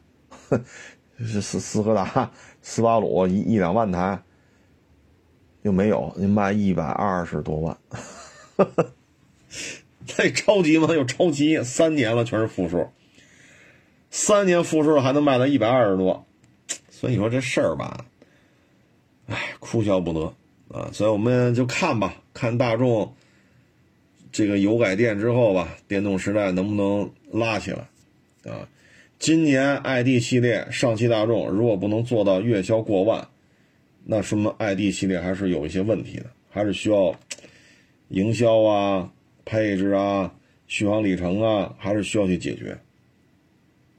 [1.19, 4.23] 是斯斯柯达、斯巴鲁一一两万台，
[5.61, 6.13] 又没有。
[6.15, 7.77] 你卖一百二十多万，
[10.07, 10.87] 太着急吗？
[10.93, 12.89] 又着急，三年了全是负数，
[14.09, 16.25] 三年负数还能卖到一百二十多，
[16.89, 18.05] 所以说这事儿吧，
[19.27, 20.33] 哎，哭笑不得
[20.75, 20.89] 啊！
[20.93, 23.13] 所以我们就看吧，看大众。
[24.33, 28.51] 这个油改电之后吧，电动时代能不能拉起来？
[28.51, 28.67] 啊，
[29.19, 33.25] 今年 ID 系列上汽大众如果不能做到月销过万，
[34.03, 37.17] 那说明 ID 系列还是有一些问题的，还是需要
[38.09, 39.13] 营销啊、
[39.45, 40.33] 配置啊、
[40.67, 42.75] 续航里程啊，还是需要去解决。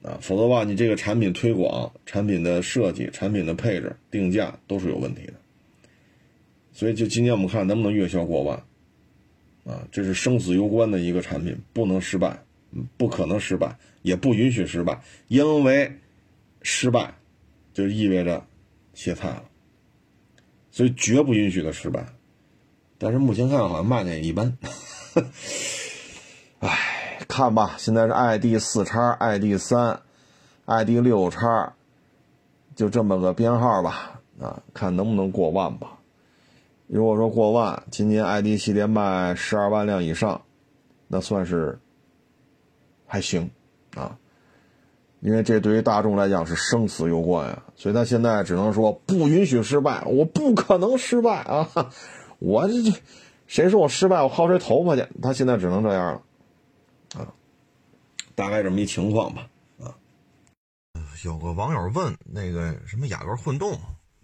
[0.03, 5.33] 啊，否则的话，你这个产品推广、产品的设计、产品的配置、定价都是有问题的。
[6.73, 8.61] 所以，就今年我们看能不能月销过万。
[9.65, 12.39] 啊，这是生死攸关的一个产品，不能失败，
[12.97, 15.99] 不可能失败，也不允许失败，因为
[16.61, 17.15] 失败
[17.73, 18.45] 就意味着
[18.93, 19.43] 歇菜了，
[20.69, 22.05] 所以绝不允许的失败。
[22.99, 24.55] 但是目前看好像卖的也一般，
[26.59, 29.99] 哎，看吧，现在是 ID 四叉、ID 三、
[30.65, 31.73] ID 六叉，
[32.75, 35.97] 就这么个编号吧，啊，看能不能过万吧。
[36.87, 40.41] 如果说过万，今年 ID 系列卖十二万辆以上，
[41.07, 41.79] 那算是
[43.05, 43.49] 还行
[43.95, 44.17] 啊。
[45.21, 51.67] 因为这对于大众来讲是生死攸关呀，所以他现在只能说不允许失败，我不可能失败啊！
[52.37, 52.93] 我这这，
[53.47, 55.03] 谁说我失败，我薅谁头发去？
[55.23, 56.21] 他现在只能这样了
[57.19, 57.33] 啊，
[58.35, 59.47] 大概这么一情况吧
[59.79, 59.97] 啊。
[61.23, 63.73] 有个网友问那个什么雅阁混动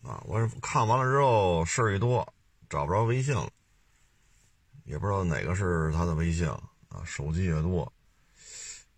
[0.03, 2.27] 啊，我看完了之后事儿一多，
[2.71, 3.51] 找不着微信了，
[4.85, 7.91] 也不知道哪个是他的微信啊，手机也多，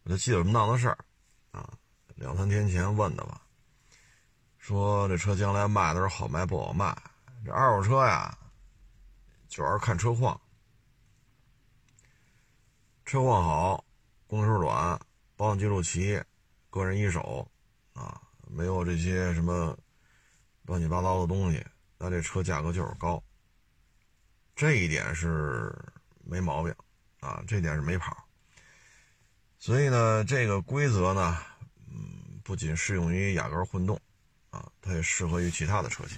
[0.03, 0.97] 我就记得这么档子事儿
[1.49, 1.73] 啊。
[2.13, 3.41] 两三天前问的吧，
[4.59, 6.95] 说这车将来卖的时候好卖不好卖？
[7.43, 8.37] 这二手车呀，
[9.49, 10.39] 主要是看车况，
[13.05, 13.83] 车况好，
[14.27, 14.99] 公时短，
[15.35, 16.21] 保养记录齐，
[16.69, 17.51] 个人一手，
[17.93, 19.75] 啊，没有这些什么
[20.61, 21.65] 乱七八糟的东西，
[21.97, 23.21] 那这车价格就是高。
[24.55, 25.73] 这一点是
[26.23, 26.73] 没毛病，
[27.19, 28.15] 啊，这点是没跑。
[29.59, 31.37] 所以呢，这个规则呢。
[31.89, 33.97] 嗯不仅适用于雅阁混动，
[34.49, 36.17] 啊，它也适合于其他的车型。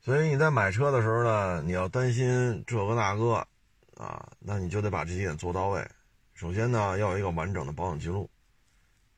[0.00, 3.46] 所以你在买车的时候呢，你要担心这个那个，
[3.98, 5.86] 啊，那你就得把这几点做到位。
[6.32, 8.26] 首先呢，要有一个完整的保养记录；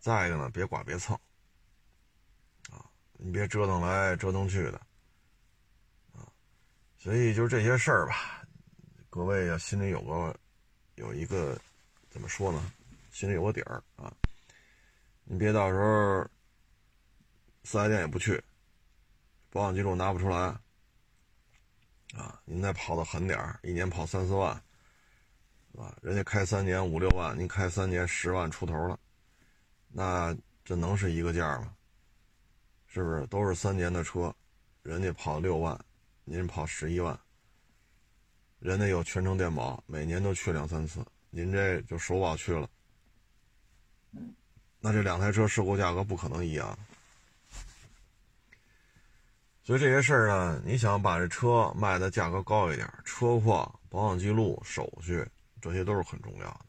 [0.00, 1.16] 再一个呢，别刮别蹭，
[2.68, 4.80] 啊，你别折腾来折腾去的，
[7.06, 8.42] 所以就这些事儿吧，
[9.08, 10.36] 各位要心里有个
[10.96, 11.56] 有一个
[12.10, 12.60] 怎么说呢？
[13.12, 14.12] 心里有个底儿啊，
[15.22, 16.28] 你别到时候
[17.62, 18.42] 四 S 店也不去，
[19.50, 20.36] 保养记录拿不出来
[22.16, 24.60] 啊，您再跑的狠点儿，一年跑三四万，
[25.70, 25.96] 是吧？
[26.02, 28.98] 人家开三年五六万，您开三年十万出头了，
[29.90, 31.72] 那这能是一个价吗？
[32.88, 33.24] 是不是？
[33.28, 34.34] 都是三年的车，
[34.82, 35.78] 人家跑六万，
[36.28, 37.16] 您跑十一万，
[38.58, 42.68] 人家有全程电保，每年都去两三次，您这就首保去了。
[44.80, 46.76] 那这两台车事故价格不可能一样，
[49.62, 55.24] 所以这些事儿呢，你想把这车卖的价格高一点，车况、保养记录、手续，
[55.60, 56.60] 这些都是很重要的。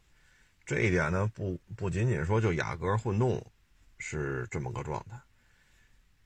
[0.68, 3.44] 这一点呢，不不仅仅说就雅阁混动
[3.98, 5.20] 是这么个状态，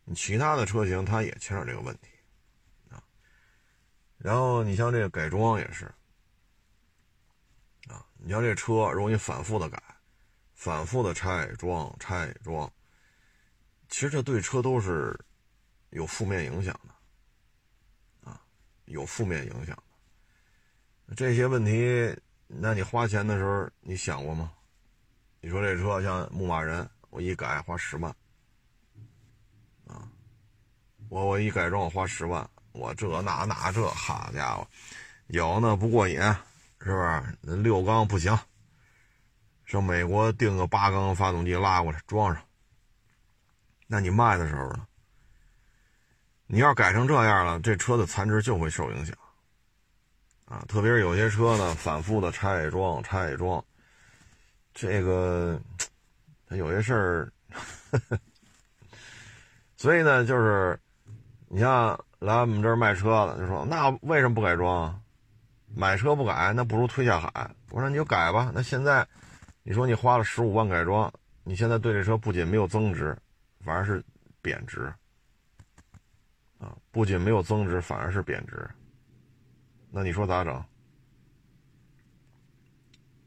[0.04, 2.11] 你其他的车型它也牵扯这个问题。
[4.21, 5.86] 然后你像这个改装也是
[7.88, 9.81] 啊，你像这车容易反复的改。
[10.53, 12.71] 反复的拆装拆装，
[13.89, 15.19] 其实这对车都是
[15.89, 18.39] 有负面影响的，啊，
[18.86, 19.75] 有负面影响
[21.07, 21.15] 的。
[21.15, 24.53] 这些问题，那你花钱的时候你想过吗？
[25.39, 28.15] 你说这车像牧马人，我一改花十万，
[29.88, 30.07] 啊，
[31.10, 34.67] 我我一改装我花十万，我这那那这，好家伙，
[35.27, 36.19] 有那不过瘾，
[36.79, 37.38] 是不是？
[37.41, 38.38] 那六缸不行。
[39.65, 42.43] 上美国订个八缸发动机拉过来装上，
[43.88, 44.86] 那你卖的时候呢？
[46.47, 49.15] 你要改成这样了，这车的残值就会受影响
[50.43, 50.65] 啊！
[50.67, 53.63] 特别是有些车呢，反复的拆装拆装，
[54.73, 55.57] 这个
[56.49, 57.31] 它有些事儿，
[59.77, 60.77] 所以呢，就是
[61.47, 64.99] 你像来我们这儿卖车的，就说那为什么不改装啊？
[65.75, 67.51] 买车不改，那不如推下海。
[67.71, 69.05] 我说你就改吧，那现在。
[69.63, 73.15] 你说你花了十五万改装，你现在对这车不仅没有增值，
[73.63, 74.03] 反而是
[74.41, 74.91] 贬值，
[76.57, 78.67] 啊，不仅没有增值，反而是贬值，
[79.91, 80.65] 那你说咋整？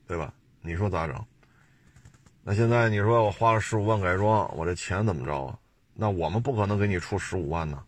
[0.09, 0.35] 对吧？
[0.61, 1.25] 你说咋整？
[2.43, 5.57] 那现在你说我花了十五万改装，我这钱怎么着啊？
[5.95, 7.81] 那我们不可能给你出十五万呢，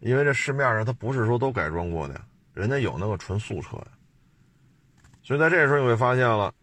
[0.00, 2.20] 因为这市面上它不是说都改装过的，
[2.54, 3.88] 人家有那个纯素车呀，
[5.22, 6.54] 所以在这时候你会发现了。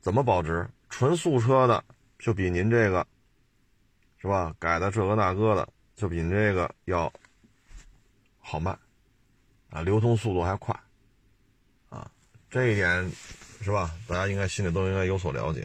[0.00, 0.68] 怎么保值？
[0.90, 1.84] 纯素车的
[2.18, 3.06] 就比您这个，
[4.18, 4.52] 是吧？
[4.58, 7.12] 改的这个那个的，就比您这个要
[8.40, 8.76] 好卖，
[9.70, 10.74] 啊，流通速度还快，
[11.88, 12.10] 啊，
[12.50, 13.08] 这一点
[13.60, 13.92] 是吧？
[14.08, 15.64] 大家应该心里都应该有所了解。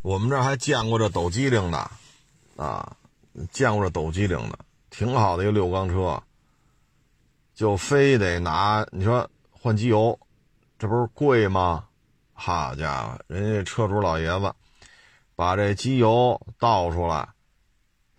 [0.00, 1.90] 我们这还见过这抖机灵的，
[2.56, 2.96] 啊，
[3.50, 6.22] 见过这抖机灵的，挺好的一个六缸车，
[7.56, 10.16] 就非得拿你说换机油，
[10.78, 11.86] 这不是贵吗？
[12.34, 14.54] 好家伙，人家车主老爷子
[15.34, 17.26] 把这机油倒出来，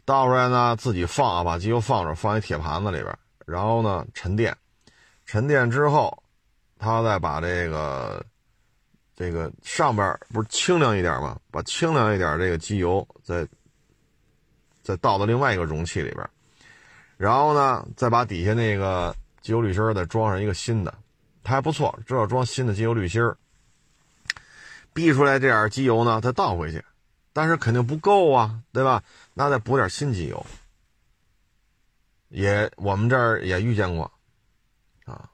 [0.06, 3.16] 倒出来呢自己放，把机油放着，放一铁盘子里边，
[3.46, 4.58] 然后呢沉淀，
[5.28, 6.24] 沉淀之后，
[6.80, 8.26] 他再把这个
[9.16, 11.40] 这个上边不是清凉一点吗？
[11.52, 13.48] 把清凉一点这个机油再
[14.82, 16.28] 再倒到另外一个容器里边，
[17.18, 19.16] 然后呢，再把底下那个
[19.48, 20.94] 机油滤芯再装上一个新的，
[21.42, 23.22] 它还不错，只要装新的机油滤芯
[24.92, 26.84] 逼出来这点机油呢，再倒回去，
[27.32, 29.02] 但是肯定不够啊，对吧？
[29.34, 30.46] 那再补点新机油。
[32.28, 34.12] 也我们这儿也遇见过，
[35.06, 35.30] 啊，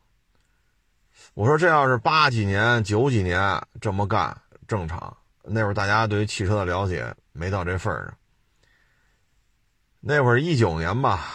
[1.33, 4.37] 我说这要是八几年、九几年这么干
[4.67, 8.13] 正常，那会儿大家对于汽车的了解没到这份儿上。
[9.99, 11.25] 那会儿一九年吧，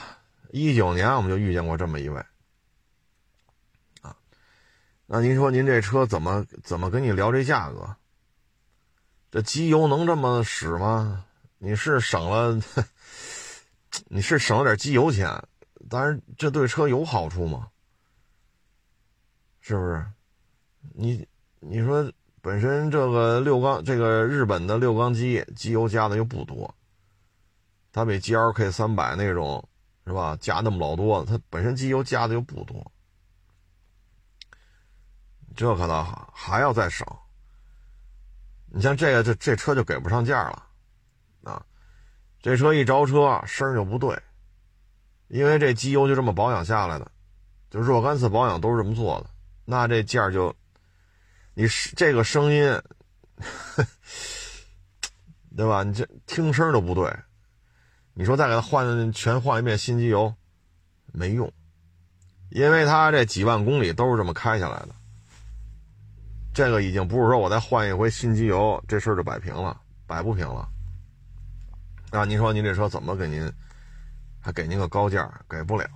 [0.52, 2.22] 一九年我们就遇见过这么一位，
[5.10, 7.96] 那您说您这车怎么怎么跟你聊这价格？
[9.30, 11.24] 这机油能这么使吗？
[11.56, 12.60] 你是省了？
[14.08, 15.42] 你是省了点机油钱，
[15.88, 17.68] 但是这对车有好处吗？
[19.62, 20.04] 是不是？
[20.92, 21.26] 你
[21.60, 26.74] 你说本身这个六缸，这个日本的六缸机机油加的又不多，
[27.92, 29.66] 它比 G L K 三百那种
[30.06, 30.36] 是吧？
[30.38, 32.92] 加那么老多，它本身机油加的又不多，
[35.58, 37.04] 这可倒好，还要再省。
[38.66, 40.62] 你像这个，这这车就给不上价了，
[41.42, 41.60] 啊。
[42.40, 44.16] 这车一着车声就不对，
[45.26, 47.10] 因为这机油就这么保养下来的，
[47.70, 49.30] 就若干次保养都是这么做的，
[49.64, 50.54] 那这价就，
[51.54, 52.80] 你这个声音，
[55.56, 55.82] 对吧？
[55.82, 57.12] 你这听声都不对，
[58.14, 60.32] 你说再给他换全换一遍新机油，
[61.06, 61.52] 没用，
[62.50, 64.94] 因为他这几万公里都是这么开下来的，
[66.58, 70.68] 这个已经不是说我再换一回新机油，这事儿就摆平了，摆不平了。
[72.10, 73.48] 那，您说您这车怎么给您，
[74.40, 75.32] 还给您个高价？
[75.48, 75.86] 给不了，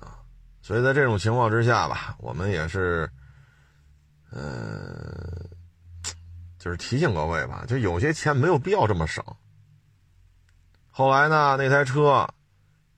[0.00, 0.20] 啊，
[0.60, 3.10] 所以在这种情况之下吧，我们也是，
[4.32, 5.48] 呃，
[6.58, 9.24] 就是提醒各位吧，就有些钱没有必要这么省。
[10.90, 12.28] 后来呢，那台车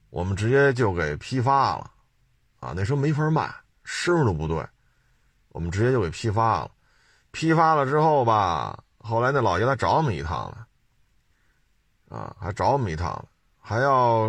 [0.09, 1.89] 我们直接就给批发了，
[2.59, 3.49] 啊，那车没法卖，
[3.85, 4.67] 声都不对，
[5.51, 6.71] 我们直接就给批发了。
[7.31, 10.67] 批发了之后吧，后来那老爷子找我们一趟了。
[12.09, 13.25] 啊，还找我们一趟，
[13.61, 14.29] 还要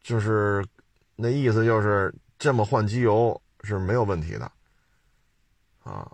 [0.00, 0.64] 就是
[1.16, 4.48] 那意思就是这么换机油是没有问题的，
[5.82, 6.08] 啊，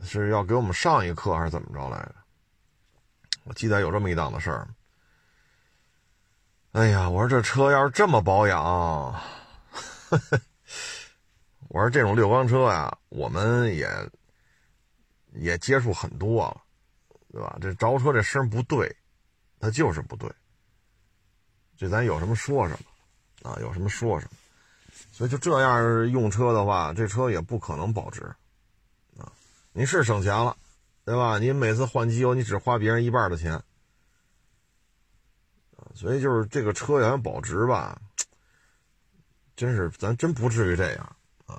[0.00, 2.14] 是要给我们上一课还是怎么着来着？
[3.44, 4.68] 我记得有这么一档子事儿。
[6.72, 9.14] 哎呀，我说这车要是这么保养，
[11.70, 13.88] 我说这种六缸车呀，我们也
[15.34, 16.60] 也接触很多了，
[17.30, 17.56] 对吧？
[17.60, 18.92] 这着车这声不对，
[19.60, 20.28] 它就是不对。
[21.76, 24.36] 这咱有什么说什么，啊，有什么说什么，
[25.12, 28.24] 所以就这样用车的话，这车也不可能保值，
[29.16, 29.30] 啊，
[29.72, 30.56] 你是省钱了，
[31.04, 31.38] 对吧？
[31.38, 33.62] 你每次换机油，你只花别人一半的钱，
[35.94, 37.96] 所以就是这个车要想保值吧，
[39.54, 41.16] 真是咱真不至于这样，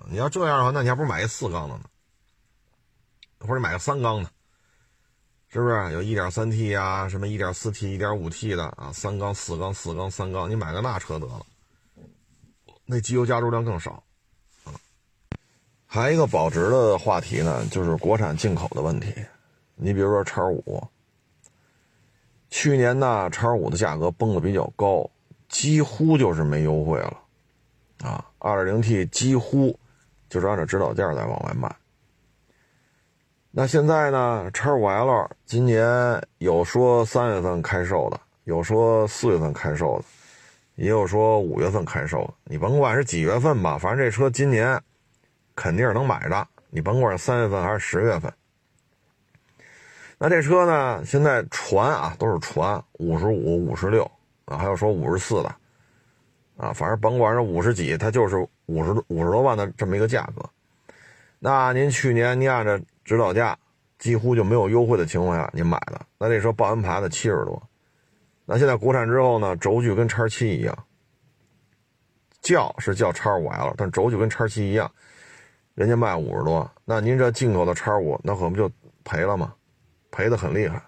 [0.09, 1.83] 你要这样的话，那你还不如买一四缸的呢，
[3.39, 4.29] 或者买个三缸的。
[5.53, 8.89] 是不是有 1.3T 呀，什么 1.4T、1.5T 的啊？
[8.93, 11.45] 三缸、四缸、四缸、三缸，你买个那车得了，
[12.85, 14.01] 那机油加注量更少
[14.63, 14.71] 啊。
[15.85, 19.13] 还一个保值的话题呢，就是国产进口的问题。
[19.75, 20.87] 你比如说叉五，
[22.49, 25.09] 去年呢叉五的价格崩的比较高，
[25.49, 27.21] 几乎就是没优惠了
[28.03, 28.23] 啊。
[28.39, 29.77] 2.0T 几乎
[30.31, 31.69] 就是按照指导价在往外卖。
[33.51, 34.49] 那现在呢？
[34.53, 35.85] 叉五 L 今年
[36.37, 40.05] 有说三月份开售的，有说四月份开售的，
[40.75, 42.33] 也有说五月份开售的。
[42.45, 44.81] 你甭管是几月份吧，反正这车今年
[45.53, 46.47] 肯定是能买的。
[46.69, 48.31] 你甭管是三月份还是十月份。
[50.17, 51.03] 那这车呢？
[51.05, 54.09] 现在传啊，都是传五十五、五十六
[54.45, 55.53] 啊，还有说五十四的
[56.61, 58.37] 啊，反正甭管是五十几，它就是
[58.67, 60.47] 五十五十多万的这么一个价格。
[61.39, 63.57] 那您去年您按照指导价
[63.97, 67.59] 几乎就没有优惠的情况下，您买的那那时候报完牌的七十多，
[68.45, 70.77] 那现在国产之后呢，轴距跟叉七一样，
[72.41, 74.91] 叫是叫叉五 L，但轴距跟叉七一样，
[75.73, 78.69] 人家卖五十多，那您这进口的叉五，那可不就
[79.03, 79.51] 赔了吗？
[80.11, 80.79] 赔的很厉害。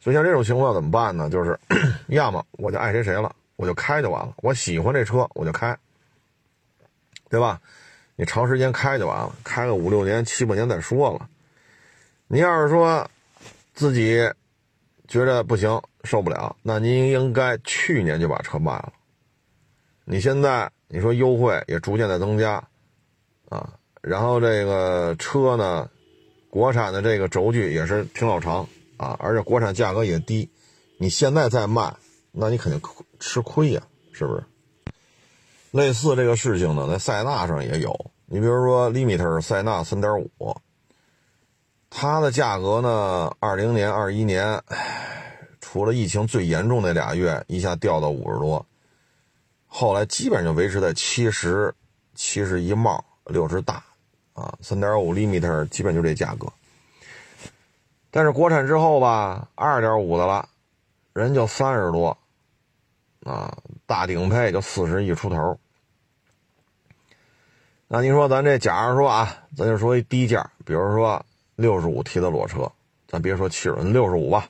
[0.00, 1.28] 所以像这种情况怎么办呢？
[1.28, 1.60] 就是
[2.08, 5.78] 要么我就爱谁谁了，我就开就完了，我喜欢这车我就开，
[7.30, 7.60] 对吧？
[8.16, 11.28] 你长时间开就完了，开个五六年、七八年再说了。
[12.26, 13.08] 你要是说
[13.72, 14.28] 自己
[15.06, 18.92] 觉得不行、受不了，那您应该去年就把车卖了。
[20.06, 22.54] 你现在你说优惠也逐渐在增加
[23.48, 25.88] 啊，然后这个车呢，
[26.50, 30.50] 国产的这个轴距也是挺老长啊，而且国产价格也低，
[30.98, 31.94] 你现在再卖，
[32.32, 32.80] 那你肯定
[33.20, 34.42] 吃亏呀，是不是？
[35.70, 37.94] 类似这个事情呢，在塞纳上也有。
[38.26, 40.56] 你比如说，limiter 塞纳3.5，
[41.90, 44.62] 它的价格呢，二零年、二一年，
[45.60, 48.64] 除了疫情最严重那俩月，一下掉到五十多，
[49.66, 51.74] 后来基本上就维持在七十、
[52.14, 53.84] 七十一帽、六十大，
[54.32, 56.46] 啊，三点五 limiter 基本就这价格。
[58.10, 60.48] 但是国产之后吧，二点五的了，
[61.12, 62.16] 人就三十多，
[63.24, 63.56] 啊，
[63.86, 65.58] 大顶配就四十一出头。
[67.88, 71.24] 那你说咱这，假如说啊，咱就说一低价，比如说
[71.56, 72.70] 六十五提的裸车，
[73.06, 74.48] 咱别说七十，六十五吧，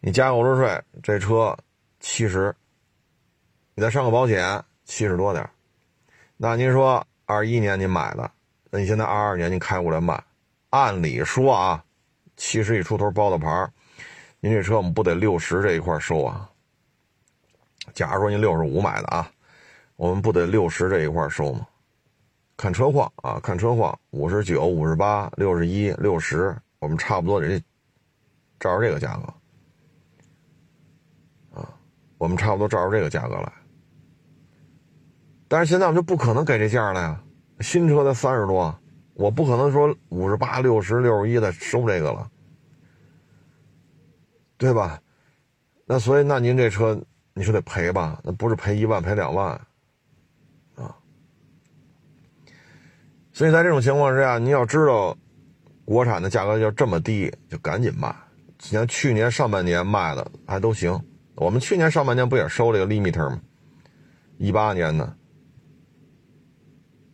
[0.00, 1.56] 你加购置税，这车
[2.00, 2.54] 七十，
[3.74, 5.48] 你再上个保险，七十多点
[6.36, 8.30] 那您说二一年您买的，
[8.70, 10.22] 那你现在二二年您开过来卖，
[10.70, 11.84] 按理说啊。
[12.36, 13.68] 七十一出头包的牌
[14.38, 16.47] 您这车我们不得六十这一块收啊？
[17.98, 19.28] 假如说您六十五买的啊，
[19.96, 21.66] 我们不得六十这一块收吗？
[22.56, 27.60] 看车况啊，看车况，五十九、五十八、六十一、六十，我们差不多得
[28.60, 29.22] 照着这个价格
[31.60, 31.68] 啊，
[32.18, 33.52] 我们差不多照着这个价格来。
[35.48, 37.20] 但是现在我们就不可能给这价了呀，
[37.58, 38.72] 新车才三十多。
[39.14, 42.30] 我不可能说五十八、六十、六十一的收这个了，
[44.56, 45.02] 对吧？
[45.84, 47.02] 那所以，那您这车
[47.38, 48.20] 你说得赔吧？
[48.24, 49.50] 那不是赔一万，赔两万
[50.74, 50.96] 啊！
[53.32, 55.16] 所以在这种情况之下，你要知道，
[55.84, 58.12] 国产的价格要这么低，就赶紧卖。
[58.60, 61.00] 你像去年上半年卖的还都行，
[61.36, 63.40] 我们去年上半年不也收这个 limiter 吗？
[64.36, 65.16] 一八年的，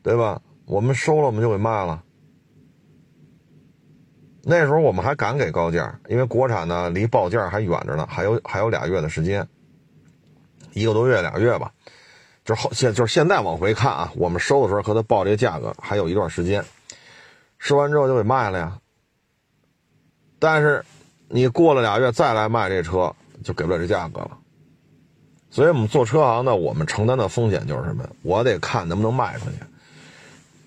[0.03, 0.41] 对吧？
[0.65, 2.03] 我们收了，我们就给卖了。
[4.43, 9.47] 那时候我们还敢给高价，因为国产呢离报价还远着呢，还有还有俩月的时间，
[10.75, 11.73] 一个多月俩月吧。
[12.45, 16.63] 就是后现就是现在往回看啊，我们收的时候和他报这个价格还有一段时间，
[17.59, 18.79] 收完之后就给卖了呀。
[20.39, 20.85] 但是
[21.29, 23.11] 你过了俩月再来卖这车，
[23.43, 24.37] 就给不了这价格了。
[25.49, 28.07] 所以我们做车行的，我们承担的风险就是什么？
[28.21, 29.57] 我得看能不能卖出去。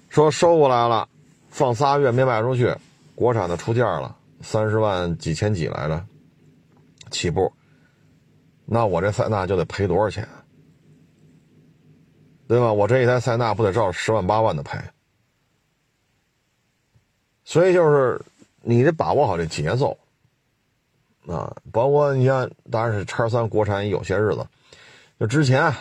[0.09, 1.07] 说收过来了，
[1.51, 2.73] 放仨月没卖出去，
[3.13, 6.03] 国产的出价了，三十万几千几来着，
[7.11, 7.53] 起步。
[8.69, 10.27] 那我这塞纳就得赔多少钱？
[12.47, 12.71] 对吧？
[12.71, 14.77] 我这一台塞纳不得照十万八万的赔？
[17.43, 18.21] 所以就是
[18.61, 19.97] 你得把握好这节奏
[21.27, 21.55] 啊！
[21.71, 24.45] 包括你像，当然是叉三国产有些日子，
[25.17, 25.71] 就之前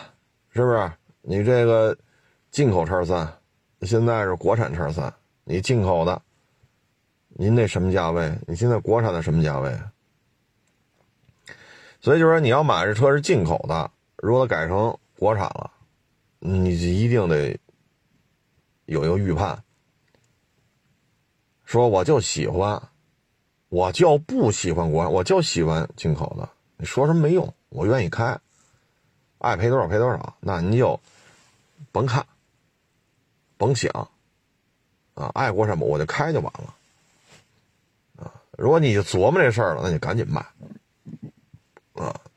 [0.49, 0.89] 是不是？
[1.21, 1.97] 你这个
[2.51, 3.33] 进口叉三。
[3.81, 5.13] 现在是国产叉三，
[5.43, 6.19] 你进口的，
[7.27, 8.35] 您那什么价位？
[8.47, 9.77] 你现在国产的什么价位？
[12.07, 15.69] 所以就说，你要买这车是进口的，如果改成国产了，
[16.39, 17.59] 你就一定得
[18.85, 19.61] 有一个预判，
[21.65, 22.81] 说我就喜欢，
[23.67, 26.47] 我就不喜欢国，我就喜欢进口的。
[26.77, 28.39] 你说什么没用，我愿意开，
[29.39, 30.97] 爱赔多少赔多少，那你就
[31.91, 32.25] 甭看。
[33.57, 33.91] 甭想，
[35.13, 36.73] 啊，爱国产么我就开就完了，
[38.23, 40.45] 啊，如果你琢磨这事儿了，那你赶紧卖，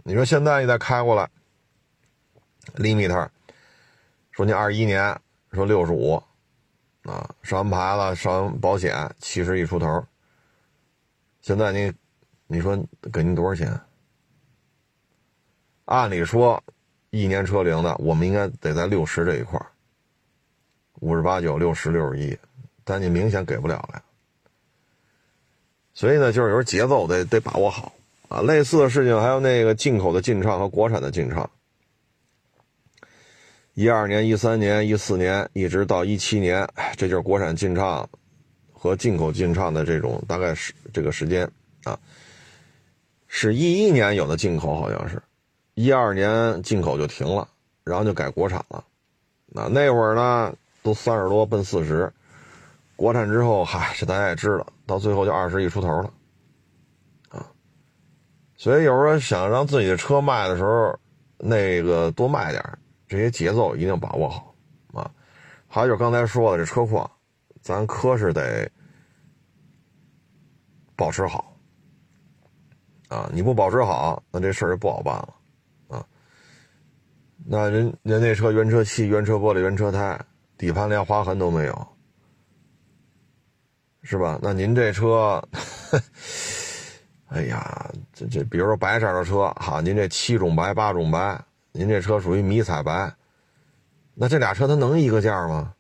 [0.03, 1.28] 你说现在你再开过来
[2.74, 3.28] ，limit
[4.30, 5.18] 说你二一年
[5.53, 6.14] 说六十五，
[7.03, 10.05] 啊，上完牌了，上完保险七十一出头，
[11.42, 11.92] 现在你，
[12.46, 12.76] 你说
[13.12, 13.78] 给您多少钱？
[15.84, 16.62] 按理说，
[17.11, 19.66] 一年车龄的，我们应该得在六十这一块儿。
[21.01, 22.38] 五十八九六十六十一，
[22.84, 24.03] 但你明显给不了了，
[25.94, 27.92] 所以呢，就是有时候节奏得得把握好
[28.30, 28.40] 啊。
[28.40, 31.50] 类似的事情还有那个进口的进畅和国产的进畅，
[33.74, 36.66] 一二年、一三年、一四年一直到一七年，
[36.96, 38.08] 这就是国产进畅
[38.72, 41.46] 和进口进畅的这种大概是这个时间
[41.84, 41.98] 啊。
[43.26, 45.22] 是一一年有的进口，好像是，
[45.74, 47.46] 一二年进口就停了，
[47.84, 48.82] 然后就改国产了。
[49.46, 50.54] 那那会儿呢？
[50.82, 52.10] 都三十多奔四十，
[52.96, 56.10] 国产之后，嗨，这大家也知道，到最后就二十一出头了，
[58.61, 60.94] 所以有时候想让自己的车卖的时候，
[61.38, 62.62] 那个多卖点
[63.08, 64.54] 这些节奏一定把握好，
[64.92, 65.11] 啊，
[65.66, 67.11] 还有就是刚才说的这车况，
[67.62, 68.70] 咱可是得
[70.94, 71.56] 保持好，
[73.08, 75.34] 啊，你不保持好，那这事儿就不好办了，
[75.88, 76.06] 啊，
[77.46, 80.20] 那人人那车原车漆、原车玻璃、原车胎。
[80.58, 81.88] 底盘连划痕都没有，
[84.02, 84.38] 是吧？
[84.42, 85.42] 那您这车，
[87.30, 93.14] 哎呀，这这，比如说白色的车，哈，您这七种白八种白，您这车属于迷彩白，
[94.14, 95.72] 那这俩车它能一个价吗？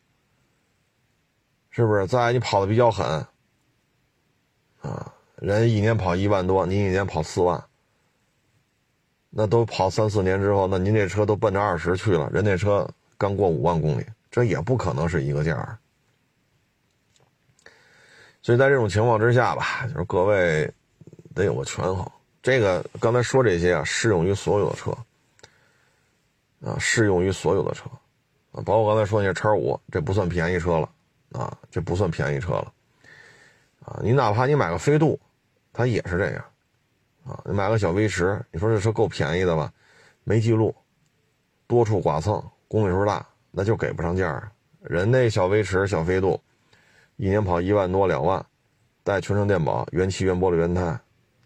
[1.70, 2.06] 是不是？
[2.06, 3.26] 再你跑的比较狠，
[4.80, 7.60] 啊，人一年跑一万多，您一年跑四万，
[9.28, 12.88] 那都跑三四年之后，那您这车都奔着二十去了，人那车
[13.18, 15.78] 刚过五万公里，这也不可能是一个价。
[18.40, 20.72] 所以在这种情况之下吧，就是各位
[21.34, 22.06] 得有个权衡。
[22.42, 24.90] 这个刚才说这些啊，适用于所有的车，
[26.64, 27.84] 啊，适用于所有的车，
[28.52, 30.88] 啊，包括刚才说那叉五，这不算便宜车了，
[31.32, 32.72] 啊，这不算便宜车了，
[33.84, 35.20] 啊，你哪怕你买个飞度，
[35.72, 36.44] 它也是这样，
[37.26, 39.70] 啊，你买个小威驰，你说这车够便宜的吧？
[40.24, 40.74] 没记录，
[41.66, 44.52] 多处剐蹭，公里数大，那就给不上价。
[44.80, 46.40] 人那小威驰、小飞度，
[47.16, 48.44] 一年跑一万多、两万，
[49.04, 50.98] 带全程电保，原漆、原玻璃、原胎。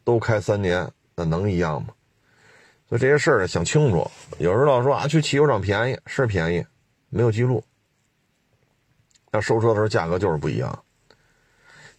[0.05, 1.95] 都开三年，那能一样吗？
[2.89, 4.09] 所以这些事儿想清楚。
[4.39, 6.65] 有人老说啊，去汽修厂便宜是便宜，
[7.09, 7.65] 没有记录。
[9.33, 10.85] 那收车的时候价格就是不一样。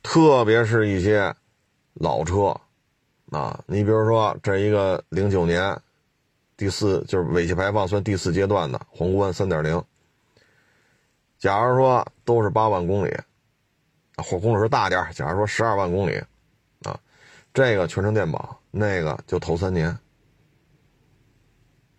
[0.03, 1.35] 特别是一些
[1.95, 2.55] 老车
[3.31, 5.75] 啊，你比如说这一个零九年
[6.55, 9.83] 第四就是尾气排放算第四阶段的皇冠三点零。
[11.39, 13.13] 假如说都是八万公里，
[14.17, 16.23] 或公里数大点假如说十二万公里。
[17.55, 19.97] 这个全程电保，那个就头三年，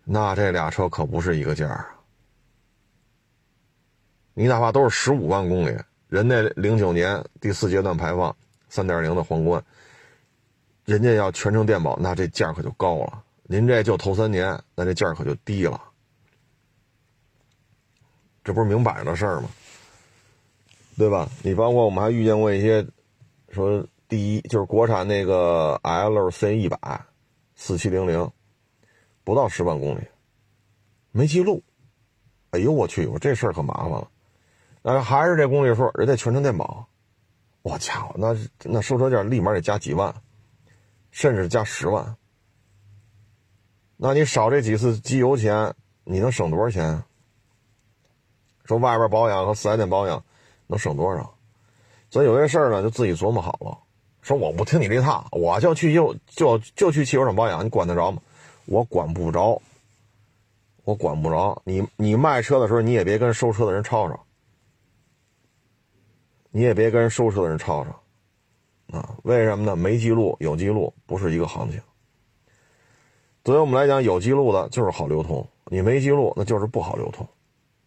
[0.03, 1.95] 那这俩车可不是一个价啊！
[4.35, 5.75] 你哪怕都是十五万公里，
[6.09, 8.33] 人那零九年第四阶段排放
[8.69, 9.59] 三点零的皇冠，
[10.85, 13.23] 人家要全程电保，那这价可就高了。
[13.41, 15.81] 您这就头三年，那这价可就低了。
[18.43, 19.49] 这不是明摆着的事儿吗？
[20.95, 21.27] 对吧？
[21.41, 22.85] 你包括我们还遇见过一些
[23.49, 23.83] 说。
[24.07, 26.77] 第一就是国产那个 L C 一百，
[27.55, 28.31] 四七零零，
[29.23, 30.07] 不到十万公里，
[31.11, 31.61] 没记录。
[32.51, 34.09] 哎呦我去，我这事儿可麻烦了。
[34.81, 36.87] 但是还是这公里数，人家全程电保。
[37.63, 38.33] 我家伙，那
[38.63, 40.15] 那收车价立马得加几万，
[41.11, 42.15] 甚至加十万。
[43.97, 45.73] 那你少这几次机油钱，
[46.05, 47.03] 你能省多少钱？
[48.63, 50.23] 说外边保养和四 S 店保养
[50.67, 51.37] 能省多少？
[52.09, 53.77] 所以有些事儿呢，就自己琢磨好了。
[54.27, 58.21] 说我不听你这套，我就去就就就去汽修厂保养，你管得着吗？
[58.65, 59.61] 我管不着，
[60.83, 61.61] 我管不着。
[61.63, 64.19] 你你卖车的时候，你也别跟收车的人吵吵，
[66.51, 69.15] 你也别跟收车的人吵吵，啊？
[69.23, 69.77] 为什么呢？
[69.77, 71.79] 没记录有记录不是一个行情。
[73.43, 77.25] 对于我们来讲，有记录的就是好流通，你没记录那就是不好流通，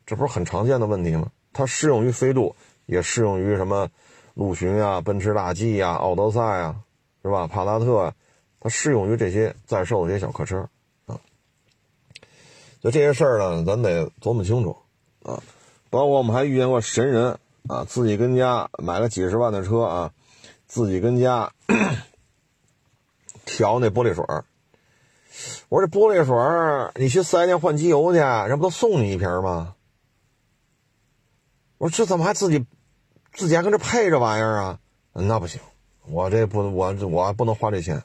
[0.07, 1.31] 这不是很常见的问题吗？
[1.53, 3.91] 它适用于飞度，也适用于什么？
[4.35, 6.77] 陆巡啊，奔驰大 G 啊，奥德赛啊，
[7.23, 7.47] 是吧？
[7.47, 8.13] 帕萨特，
[8.61, 10.69] 它适用于这些在售的这些小客车
[11.07, 11.21] 啊。
[12.81, 14.77] 就这些事儿呢，咱得琢磨清楚
[15.23, 15.43] 啊。
[15.91, 20.13] 包括我们还遇见过神人啊，自己跟家买了几十万的车啊，
[20.67, 21.53] 自己跟家
[23.45, 24.25] 调那玻璃水
[25.69, 29.75] 我说这玻璃水你去四 S 店换机油去，人不都送你一瓶吗？
[31.79, 32.65] 我说这怎么还自己？
[33.33, 34.79] 自己还跟这配这玩意儿啊？
[35.13, 35.61] 那不行，
[36.07, 38.03] 我这不我我不能花这钱。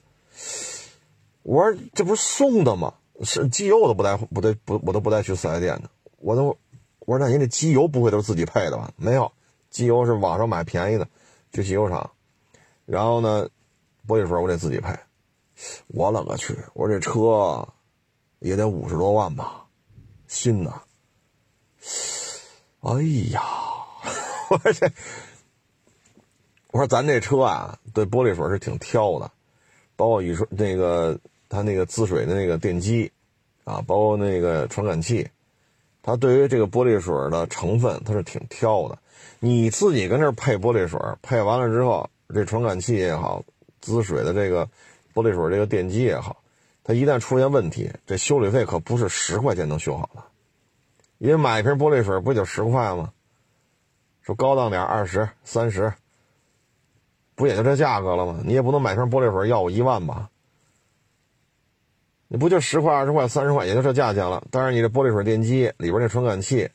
[1.44, 2.94] 我说这不是送的吗？
[3.24, 5.90] 是机油我都不带不带不我都不带去四 S 店的。
[6.18, 6.58] 我都
[7.00, 8.92] 我说那您这机油不会都是自己配的吧？
[8.98, 9.32] 没有，
[9.70, 11.08] 机油是网上买便宜的，
[11.54, 12.12] 去汽修厂。
[12.86, 13.48] 然后呢，
[14.08, 14.94] 玻璃水我得自己配。
[15.88, 16.58] 我勒个去！
[16.74, 17.66] 我说这车
[18.40, 19.66] 也得五十多万吧，
[20.28, 20.74] 新的。
[22.82, 23.02] 哎
[23.32, 23.42] 呀！
[24.50, 24.91] 我说这，
[26.72, 29.32] 我说咱这车啊，对玻璃水是挺挑的，
[29.96, 31.18] 包括你说那个
[31.50, 33.12] 它那个滋水的那个电机，
[33.64, 35.28] 啊，包括那个传感器，
[36.02, 38.98] 它对于这个玻璃水的成分它是挺挑的。
[39.39, 43.43] 你自己跟这配玻璃水，配完了之后，这传感器也好，
[43.82, 44.68] 滋水的这个
[45.14, 46.38] 玻璃水这个电机也好，
[46.84, 50.24] 它一旦出现问题，这修理费可不是十块钱能修好的，
[51.18, 53.12] 因为买一瓶玻璃水不就十块吗？
[54.26, 55.94] 说高档点二十三十，
[57.36, 58.40] 不也就这价格了吗？
[58.44, 60.32] 你也不能买瓶玻璃水要我一万吧？
[62.28, 64.44] 你不就十块二十块三十块，也就这价钱了。
[64.50, 66.68] 但是你这玻璃水电机里边那传感器，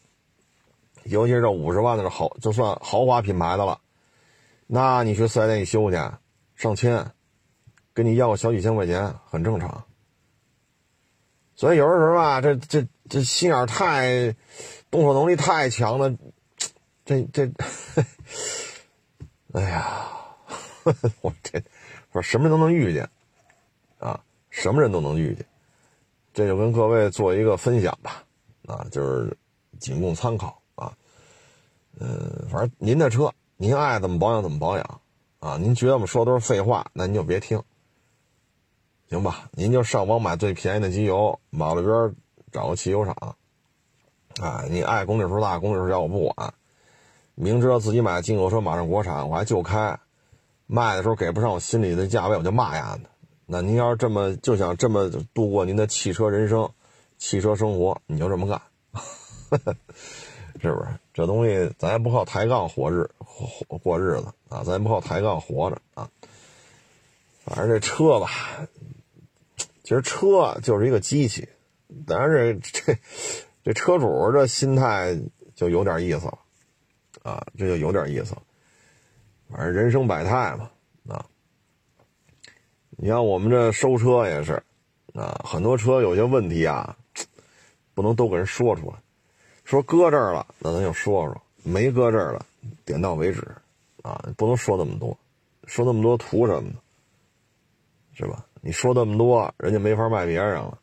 [1.02, 3.80] 尤其是这五十万的豪，就算豪华品牌的了，
[4.68, 5.96] 那你去四 S 店一修去，
[6.54, 7.04] 上千，
[7.92, 9.82] 跟你要个小几千块钱很正常。
[11.56, 14.36] 所以有的时候吧，这这这心眼太，
[14.88, 16.14] 动手能力太强了。
[17.10, 17.50] 这这，
[19.52, 20.06] 哎呀，
[21.22, 21.60] 我这，
[22.12, 23.10] 我什么人都能遇见，
[23.98, 25.44] 啊，什么人都能遇见，
[26.32, 28.22] 这就跟各位做一个分享吧，
[28.68, 29.36] 啊，就是
[29.80, 30.96] 仅供参考啊。
[31.98, 35.00] 嗯，反正您的车，您爱怎么保养怎么保养
[35.40, 35.56] 啊。
[35.56, 37.60] 您觉得我们说的都是废话，那您就别听，
[39.08, 39.50] 行吧？
[39.50, 42.14] 您就上网买最便宜的机油，马路边
[42.52, 43.34] 找个汽油厂
[44.40, 44.64] 啊。
[44.70, 46.54] 你爱公里数大，公里数小我不管。
[47.40, 49.98] 明知道自己买进口车马上国产，我还就开，
[50.66, 53.04] 卖的时候给不上我心里的价位，我就骂丫的。
[53.46, 56.70] 那您要是这么就想这么度过您的汽车人生、
[57.16, 58.60] 汽车生活，你就这么干，
[60.60, 60.88] 是不是？
[61.14, 63.08] 这东西咱也不靠抬杠活日
[63.82, 66.10] 过日子啊，咱也不靠抬杠活着啊。
[67.42, 68.28] 反正这车吧，
[69.82, 71.48] 其实车就是一个机器，
[72.06, 72.98] 但是这
[73.64, 75.18] 这车主这心态
[75.54, 76.38] 就有点意思了。
[77.22, 78.34] 啊，这就有点意思，
[79.50, 80.70] 反正人生百态嘛，
[81.08, 81.24] 啊，
[82.90, 84.62] 你像我们这收车也是，
[85.14, 86.96] 啊，很多车有些问题啊，
[87.94, 88.96] 不能都给人说出来，
[89.64, 92.46] 说搁这儿了，那咱就说说；没搁这儿了，
[92.84, 93.46] 点到为止，
[94.02, 95.16] 啊，不能说那么多，
[95.66, 96.76] 说那么多图什么呢？
[98.14, 98.44] 是吧？
[98.60, 100.78] 你说那么多，人家没法卖别人了，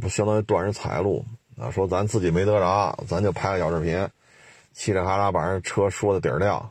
[0.00, 1.24] 不相当于断人财路？
[1.58, 4.06] 啊，说咱自己没得着，咱就拍个小视频。
[4.76, 6.70] 嘁哩哈啦把人车说的底儿掉，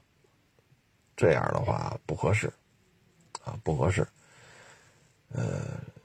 [1.18, 2.48] 这样的话不合适，
[3.44, 4.08] 啊不合适，
[5.34, 5.44] 呃，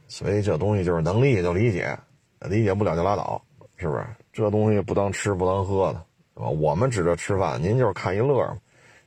[0.09, 1.95] 所以这东西就是能理解就理解，
[2.41, 3.41] 理解不了就拉倒，
[3.77, 4.07] 是不是？
[4.33, 6.03] 这东西不当吃不当喝的，
[6.37, 6.49] 是吧？
[6.49, 8.57] 我们指着吃饭，您就是看一乐。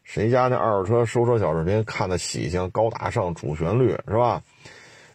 [0.03, 4.39] 谁家那二手车收车小视频看的喜庆、高大上、主旋律是吧？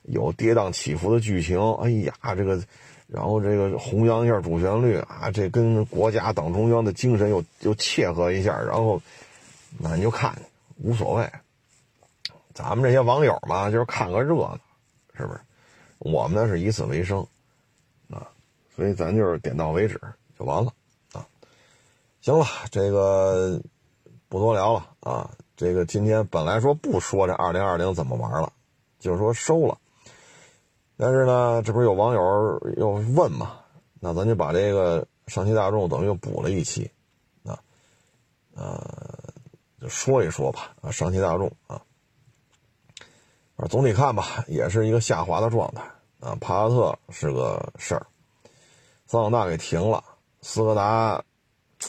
[0.02, 2.60] 有跌宕起伏的剧情，哎呀，这个。
[3.08, 9.00] 然后这个弘扬一下主旋律啊，这跟国家党中央的精神又又切合一下，然后
[9.78, 10.36] 那你就看
[10.76, 11.26] 无所谓。
[12.52, 14.58] 咱们这些网友嘛，就是看个热闹，
[15.16, 15.40] 是不是？
[16.00, 17.26] 我们呢是以此为生
[18.10, 18.28] 啊，
[18.76, 19.98] 所以咱就是点到为止
[20.38, 20.70] 就完了
[21.14, 21.26] 啊。
[22.20, 23.58] 行了，这个
[24.28, 25.30] 不多聊了啊。
[25.56, 28.52] 这个今天本来说不说这二零二零怎么玩了，
[29.00, 29.78] 就是说收了。
[31.00, 33.60] 但是呢，这不是有网友又问嘛？
[34.00, 36.90] 那咱就把这个上汽大众等于又补了一期，
[37.44, 37.56] 啊，
[38.56, 38.84] 呃，
[39.80, 40.74] 就说一说吧。
[40.82, 41.80] 啊，上汽大众啊，
[43.56, 45.82] 啊，总体看吧，也是一个下滑的状态。
[46.18, 48.04] 啊，帕萨特是个事儿，
[49.06, 50.02] 桑塔纳给停了，
[50.40, 51.22] 斯柯达，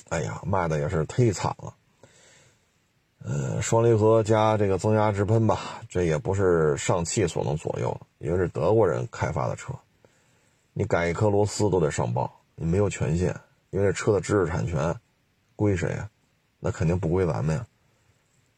[0.09, 1.73] 哎呀，卖的也是忒惨了。
[3.21, 9.73] 呃，双离合加这个增压直喷吧，这也不是上汽所能左右的，因为是德国人开发的车，
[10.71, 13.35] 你改一颗螺丝都得上报，你没有权限，
[13.71, 14.95] 因为这车的知识产权
[15.57, 16.09] 归谁啊？
[16.59, 17.65] 那肯定不归咱们呀，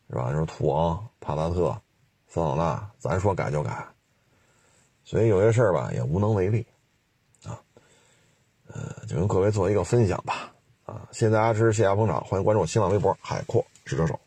[0.09, 0.30] 是吧？
[0.30, 1.76] 你说途昂、帕萨特、
[2.28, 3.86] 桑塔纳，咱说改就改，
[5.03, 6.66] 所以有些事儿吧也无能为力，
[7.45, 7.59] 啊，
[8.68, 10.53] 呃，就跟各位做一个分享吧，
[10.86, 14.20] 啊，谢谢大家支持，谢谢捧场，欢迎关注新浪微博海阔试车手。